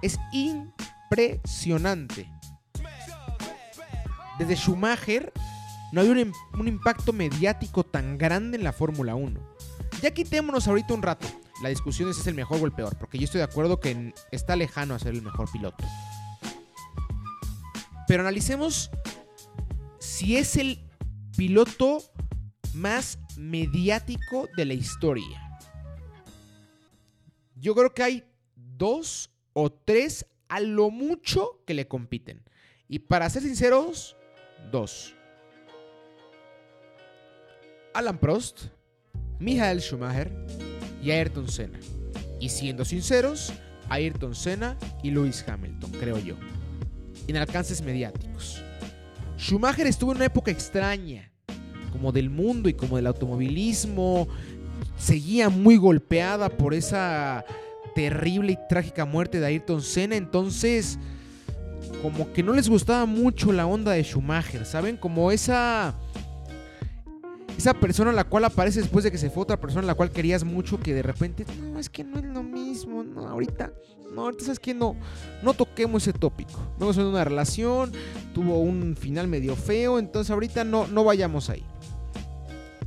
Es 0.02 0.18
impresionante. 0.32 2.28
Desde 4.38 4.56
Schumacher 4.56 5.32
no 5.92 6.00
había 6.00 6.12
un, 6.12 6.32
un 6.58 6.68
impacto 6.68 7.12
mediático 7.12 7.85
tan 7.85 8.18
grande 8.18 8.56
en 8.56 8.64
la 8.64 8.72
Fórmula 8.72 9.14
1. 9.14 9.38
Ya 10.02 10.11
quitémonos 10.11 10.66
ahorita 10.66 10.94
un 10.94 11.02
rato 11.02 11.28
la 11.62 11.68
discusión 11.68 12.11
es 12.11 12.16
si 12.16 12.22
es 12.22 12.27
el 12.27 12.35
mejor 12.35 12.61
o 12.61 12.66
el 12.66 12.72
peor, 12.72 12.96
porque 12.98 13.18
yo 13.18 13.25
estoy 13.25 13.38
de 13.38 13.44
acuerdo 13.44 13.79
que 13.79 14.12
está 14.33 14.57
lejano 14.57 14.94
a 14.94 14.98
ser 14.98 15.14
el 15.14 15.22
mejor 15.22 15.51
piloto. 15.51 15.85
Pero 18.09 18.22
analicemos 18.22 18.90
si 20.01 20.37
es 20.37 20.57
el 20.57 20.85
piloto 21.37 22.03
más 22.75 23.18
mediático 23.37 24.48
de 24.57 24.64
la 24.64 24.75
historia. 24.75 25.61
Yo 27.55 27.75
creo 27.77 27.94
que 27.94 28.03
hay 28.03 28.25
dos 28.57 29.31
o 29.53 29.70
tres 29.70 30.27
a 30.48 30.59
lo 30.59 30.90
mucho 30.90 31.62
que 31.64 31.75
le 31.75 31.87
compiten. 31.87 32.42
Y 32.88 32.98
para 32.98 33.31
ser 33.31 33.42
sinceros, 33.42 34.16
dos. 34.72 35.14
Alan 37.94 38.18
Prost, 38.18 38.64
Michael 39.38 39.81
Schumacher 39.81 40.31
y 41.03 41.11
Ayrton 41.11 41.49
Senna. 41.49 41.79
Y 42.41 42.49
siendo 42.49 42.85
sinceros, 42.85 43.53
Ayrton 43.88 44.35
Senna 44.35 44.77
y 45.03 45.11
Lewis 45.11 45.45
Hamilton, 45.47 45.91
creo 45.93 46.19
yo. 46.19 46.37
En 47.27 47.37
alcances 47.37 47.83
mediáticos. 47.83 48.62
Schumacher 49.38 49.87
estuvo 49.87 50.12
en 50.12 50.19
una 50.19 50.27
época 50.27 50.51
extraña, 50.51 51.31
como 51.91 52.12
del 52.12 52.31
mundo 52.31 52.69
y 52.69 52.75
como 52.75 52.97
del 52.97 53.07
automovilismo. 53.07 54.29
Seguía 54.97 55.49
muy 55.49 55.77
golpeada 55.77 56.49
por 56.49 56.75
esa 56.75 57.45
terrible 57.95 58.53
y 58.53 58.59
trágica 58.69 59.05
muerte 59.05 59.41
de 59.41 59.47
Ayrton 59.47 59.83
Senna. 59.83 60.17
Entonces, 60.17 60.99
como 62.01 62.33
que 62.33 62.43
no 62.43 62.53
les 62.53 62.69
gustaba 62.69 63.07
mucho 63.07 63.53
la 63.53 63.67
onda 63.67 63.93
de 63.93 64.03
Schumacher, 64.03 64.65
¿saben? 64.65 64.97
Como 64.97 65.31
esa 65.31 65.95
esa 67.57 67.75
persona 67.75 68.11
a 68.11 68.15
la 68.15 68.25
cual 68.25 68.45
aparece 68.45 68.81
después 68.81 69.05
de 69.05 69.11
que 69.11 69.19
se 69.19 69.31
fue 69.31 69.43
otra 69.43 69.61
persona 69.61 69.83
a 69.83 69.87
la 69.87 69.95
cual 69.95 70.11
querías 70.11 70.45
mucho 70.45 70.81
que 70.81 70.95
de 70.95 71.03
repente, 71.03 71.45
no, 71.61 71.79
es 71.79 71.88
que 71.88 72.05
no 72.05 72.19
es 72.19 72.25
lo 72.25 72.43
mismo. 72.43 73.03
No, 73.03 73.29
ahorita, 73.29 73.73
no, 74.12 74.23
ahorita 74.23 74.45
sabes 74.45 74.61
que 74.61 74.75
no, 74.75 74.97
no 75.43 75.55
toquemos 75.55 76.03
ese 76.03 76.12
tópico. 76.12 76.59
Vamos 76.79 76.97
en 76.99 77.07
una 77.07 77.25
relación, 77.25 77.93
tuvo 78.35 78.61
un 78.61 78.97
final 78.97 79.29
medio 79.29 79.57
feo, 79.57 79.99
entonces 79.99 80.31
ahorita 80.31 80.65
no, 80.65 80.87
no 80.87 81.05
vayamos 81.05 81.51
ahí. 81.51 81.65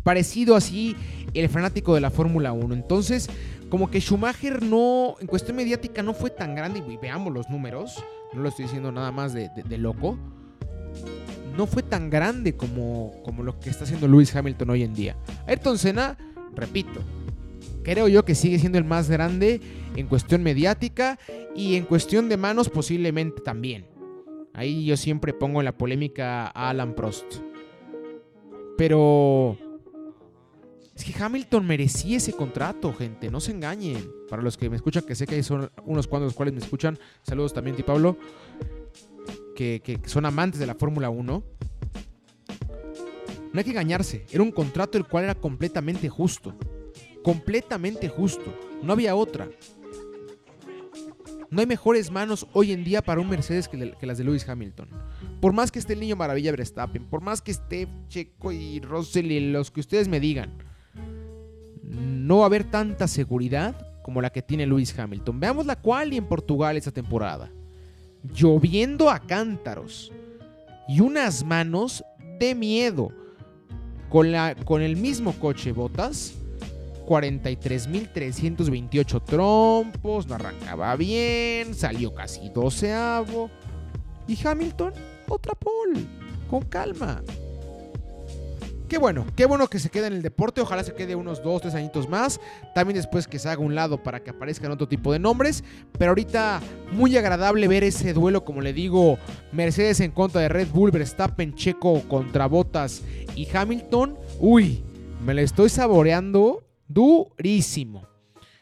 Parecido 0.04 0.56
así 0.56 0.96
el 1.34 1.50
fanático 1.50 1.96
de 1.96 2.02
la 2.02 2.12
Fórmula 2.12 2.54
1. 2.54 2.74
Entonces, 2.76 3.30
como 3.70 3.90
que 3.90 4.00
Schumacher 4.00 4.64
no, 4.64 5.16
en 5.20 5.28
cuestión 5.28 5.58
mediática 5.58 6.04
no 6.04 6.14
fue 6.14 6.30
tan 6.30 6.56
grande, 6.56 6.84
y 6.88 6.98
veamos 6.98 7.34
los 7.34 7.50
números, 7.50 8.04
no 8.34 8.42
lo 8.42 8.50
estoy 8.50 8.66
diciendo 8.66 8.92
nada 8.92 9.12
más 9.12 9.34
de, 9.34 9.50
loco, 9.78 10.18
no 11.58 11.68
fue 11.68 11.84
tan 11.84 12.10
grande 12.10 12.56
como, 12.56 13.14
como 13.24 13.44
lo 13.44 13.60
que 13.60 13.70
está 13.70 13.84
haciendo 13.84 14.08
Lewis 14.08 14.36
Hamilton 14.36 14.70
hoy 14.70 14.84
en 14.84 14.94
día. 14.94 15.16
Ayrton 15.48 15.78
Senna, 15.78 16.18
repito, 16.56 17.02
creo 17.84 18.08
yo 18.08 18.26
que 18.26 18.36
sigue 18.36 18.60
siendo 18.60 18.78
el 18.78 18.84
más 18.84 19.10
grande 19.10 19.62
en 19.96 20.08
cuestión 20.08 20.44
mediática 20.44 21.18
y 21.56 21.76
en 21.76 21.86
cuestión 21.86 22.30
de 22.30 22.38
manos 22.38 22.70
posiblemente 22.70 23.42
también. 23.42 23.86
Ahí 24.54 24.86
yo 24.86 24.96
siempre 24.96 25.34
pongo 25.34 25.62
la 25.62 25.78
polémica 25.78 26.48
a 26.48 26.70
Alan 26.70 26.94
Prost. 26.96 27.26
Pero 28.78 29.58
es 30.96 31.04
que 31.04 31.14
Hamilton 31.22 31.68
merecía 31.68 32.18
ese 32.18 32.32
contrato, 32.32 32.94
gente. 32.94 33.30
No 33.30 33.42
se 33.42 33.52
engañen. 33.52 34.10
Para 34.30 34.42
los 34.42 34.58
que 34.58 34.70
me 34.70 34.78
escuchan, 34.78 35.04
que 35.04 35.14
sé 35.14 35.28
que 35.28 35.44
son 35.44 35.70
unos 35.86 36.08
cuantos 36.08 36.28
los 36.28 36.36
cuales 36.36 36.54
me 36.54 36.62
escuchan. 36.62 36.98
Saludos 37.22 37.54
también, 37.54 37.76
Ti 37.76 37.84
Pablo. 37.84 38.18
Que, 39.56 40.00
son 40.06 40.26
amantes 40.26 40.60
de 40.60 40.68
la 40.68 40.76
Fórmula 40.76 41.10
1. 41.10 41.44
No 43.54 43.60
hay 43.60 43.64
que 43.64 43.72
engañarse. 43.72 44.26
Era 44.32 44.44
un 44.44 44.52
contrato 44.52 44.98
el 44.98 45.06
cual 45.06 45.24
era 45.24 45.36
completamente 45.36 46.10
justo. 46.10 46.56
Completamente 47.24 48.10
justo. 48.10 48.54
No 48.84 48.94
había 48.94 49.16
otra. 49.16 49.48
No 51.50 51.62
hay 51.62 51.66
mejores 51.66 52.12
manos 52.12 52.48
hoy 52.54 52.74
en 52.74 52.84
día 52.84 53.02
para 53.02 53.22
un 53.22 53.30
Mercedes 53.30 53.70
que, 53.70 53.96
las 54.06 54.18
de 54.18 54.24
Lewis 54.24 54.48
Hamilton. 54.48 54.90
Por 55.40 55.54
más 55.54 55.72
que 55.72 55.80
esté 55.80 55.94
el 55.94 56.02
niño 56.02 56.16
maravilla 56.16 56.52
Verstappen, 56.52 57.06
por 57.06 57.22
más 57.22 57.42
que 57.42 57.52
esté 57.52 57.88
Checo 58.10 58.52
y 58.52 58.82
Russell 58.82 59.32
y 59.32 59.52
los 59.52 59.72
que 59.72 59.80
ustedes 59.80 60.08
me 60.08 60.20
digan 60.20 60.58
no 62.26 62.38
va 62.38 62.44
a 62.44 62.46
haber 62.48 62.64
tanta 62.64 63.08
seguridad 63.08 63.76
como 64.02 64.22
la 64.22 64.32
que 64.32 64.42
tiene 64.42 64.66
Lewis 64.66 64.98
Hamilton. 64.98 65.40
Veamos 65.40 65.66
la 65.66 65.76
cual 65.76 66.14
y 66.14 66.18
en 66.18 66.26
Portugal 66.26 66.78
esta 66.78 66.92
temporada. 66.92 67.52
Lloviendo 68.34 69.10
a 69.10 69.20
cántaros 69.20 70.12
y 70.88 71.02
unas 71.02 71.44
manos 71.44 72.04
de 72.40 72.56
miedo. 72.56 73.10
Con, 74.10 74.32
la, 74.32 74.56
con 74.56 74.82
el 74.82 74.96
mismo 74.96 75.34
coche 75.34 75.72
Botas, 75.72 76.34
43.328 77.06 79.24
trompos, 79.24 80.28
no 80.28 80.36
arrancaba 80.36 80.96
bien, 80.96 81.74
salió 81.74 82.14
casi 82.14 82.50
doceavo. 82.50 83.50
Y 84.28 84.38
Hamilton, 84.46 84.94
otra 85.28 85.56
pole, 85.56 86.06
con 86.50 86.62
calma. 86.64 87.24
Qué 88.88 89.00
bueno, 89.00 89.26
qué 89.36 89.46
bueno 89.46 89.68
que 89.68 89.80
se 89.80 89.90
quede 89.90 90.08
en 90.08 90.14
el 90.14 90.22
deporte. 90.22 90.62
Ojalá 90.62 90.84
se 90.84 90.94
quede 90.94 91.16
unos 91.16 91.42
dos, 91.42 91.62
tres 91.62 91.74
añitos 91.74 92.08
más. 92.08 92.40
También 92.76 92.96
después 92.96 93.28
que 93.28 93.40
se 93.40 93.50
haga 93.50 93.62
un 93.62 93.74
lado 93.74 94.04
para 94.04 94.20
que 94.20 94.30
aparezcan 94.30 94.72
otro 94.72 94.88
tipo 94.88 95.12
de 95.12 95.18
nombres. 95.18 95.64
Pero 95.98 96.12
ahorita 96.12 96.62
muy 96.92 97.18
agradable 97.18 97.68
ver 97.68 97.84
ese 97.84 98.14
duelo, 98.14 98.46
como 98.46 98.62
le 98.62 98.74
digo, 98.74 99.18
Mercedes 99.52 100.00
en 100.02 100.12
contra 100.12 100.42
de 100.42 100.50
Red 100.50 100.68
Bull, 100.68 100.92
Verstappen, 100.92 101.56
Checo 101.56 102.02
contra 102.08 102.46
Bottas 102.46 103.02
y 103.36 103.48
Hamilton. 103.52 104.18
Uy, 104.40 104.84
me 105.26 105.34
lo 105.34 105.42
estoy 105.42 105.70
saboreando 105.70 106.64
durísimo. 106.88 108.08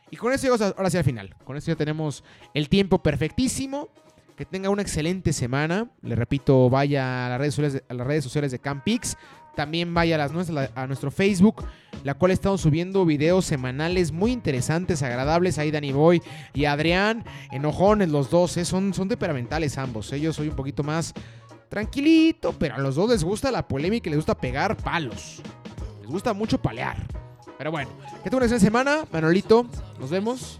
Y 0.10 0.16
con 0.16 0.32
eso 0.32 0.44
llegamos 0.44 0.62
ahora 0.78 0.90
sí 0.90 0.98
al 0.98 1.04
final. 1.04 1.36
Con 1.44 1.58
eso 1.58 1.72
ya 1.72 1.76
tenemos 1.76 2.24
el 2.54 2.70
tiempo 2.70 3.04
perfectísimo. 3.04 3.90
Que 4.38 4.46
tenga 4.46 4.70
una 4.70 4.82
excelente 4.82 5.34
semana. 5.34 5.92
Le 6.02 6.16
repito, 6.16 6.70
vaya 6.70 7.28
a 7.28 7.30
las 7.30 7.40
redes 7.40 7.54
sociales 7.54 7.74
de, 7.74 7.84
a 7.88 7.94
las 7.94 8.08
redes 8.08 8.24
sociales 8.24 8.52
de 8.52 8.60
Campix. 8.60 9.16
También 9.56 9.94
vaya 9.94 10.16
a, 10.16 10.18
las 10.18 10.32
nuestras, 10.32 10.72
a 10.76 10.88
nuestro 10.88 11.12
Facebook, 11.12 11.64
la 12.04 12.16
cual 12.16 12.32
estamos 12.32 12.62
subiendo 12.62 13.06
videos 13.06 13.46
semanales 13.46 14.12
muy 14.12 14.32
interesantes, 14.32 15.04
agradables. 15.04 15.60
Ahí 15.60 15.70
Danny 15.70 15.92
Boy 15.92 16.22
y 16.54 16.66
Adrián, 16.66 17.24
enojones 17.52 18.10
los 18.10 18.30
dos, 18.30 18.58
¿eh? 18.58 18.66
son, 18.66 18.94
son 18.94 19.10
temperamentales 19.10 19.78
ambos. 19.78 20.12
¿eh? 20.12 20.20
Yo 20.20 20.34
soy 20.34 20.50
un 20.50 20.56
poquito 20.56 20.84
más 20.84 21.14
tranquilito, 21.70 22.54
pero 22.58 22.76
a 22.76 22.78
los 22.78 22.96
dos 22.96 23.10
les 23.10 23.24
gusta 23.24 23.52
la 23.52 23.68
polémica 23.68 24.10
y 24.10 24.12
les 24.12 24.18
gusta 24.18 24.36
pegar 24.36 24.76
palos. 24.78 25.42
Les 26.02 26.10
gusta 26.10 26.34
mucho 26.34 26.62
palear. 26.62 26.98
Pero 27.58 27.72
bueno, 27.72 27.90
que 28.24 28.30
tenga 28.30 28.38
una 28.38 28.46
excelente 28.46 28.66
semana, 28.66 29.06
Manolito. 29.12 29.68
Nos 30.00 30.10
vemos. 30.10 30.60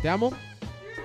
Te 0.00 0.08
amo. 0.08 0.32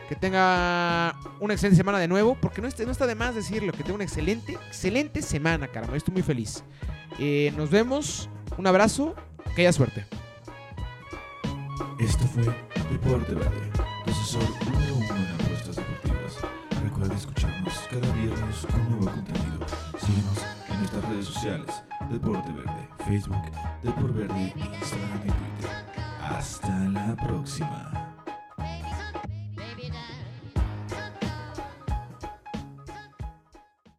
Que 0.07 0.15
tenga 0.15 1.15
una 1.39 1.53
excelente 1.53 1.77
semana 1.77 1.99
de 1.99 2.07
nuevo, 2.07 2.35
porque 2.41 2.61
no, 2.61 2.67
no 2.67 2.91
está 2.91 3.05
de 3.05 3.15
más 3.15 3.35
decirlo, 3.35 3.71
que 3.71 3.83
tenga 3.83 3.93
una 3.93 4.03
excelente, 4.03 4.53
excelente 4.53 5.21
semana, 5.21 5.67
caramba. 5.67 5.95
Estoy 5.97 6.13
muy 6.13 6.23
feliz. 6.23 6.63
Eh, 7.17 7.53
nos 7.57 7.69
vemos. 7.69 8.29
Un 8.57 8.67
abrazo. 8.67 9.15
Que 9.55 9.63
haya 9.63 9.73
suerte. 9.73 10.05
Esto 11.99 12.23
fue 12.25 12.43
Deporte 12.91 13.33
Verde, 13.33 13.71
tu 14.05 14.11
asesor 14.11 14.43
número 14.65 14.95
uno 14.95 15.15
en 15.15 15.33
apuestas 15.33 15.75
deportivas. 15.75 16.37
Recuerda 16.81 17.15
escucharnos 17.15 17.73
cada 17.89 18.13
viernes 18.13 18.65
con 18.71 18.89
nuevo 18.89 19.11
contenido. 19.11 19.59
Síguenos 19.99 20.37
en 20.69 20.79
nuestras 20.79 21.05
redes 21.09 21.25
sociales: 21.25 21.83
Deporte 22.09 22.51
Verde, 22.53 22.89
Facebook, 23.05 23.51
Deporte 23.83 24.19
Verde, 24.19 24.53
Instagram 24.55 25.19
y 25.25 25.29
Twitter. 25.29 25.71
Hasta 26.21 26.79
la 26.89 27.15
próxima. 27.17 28.08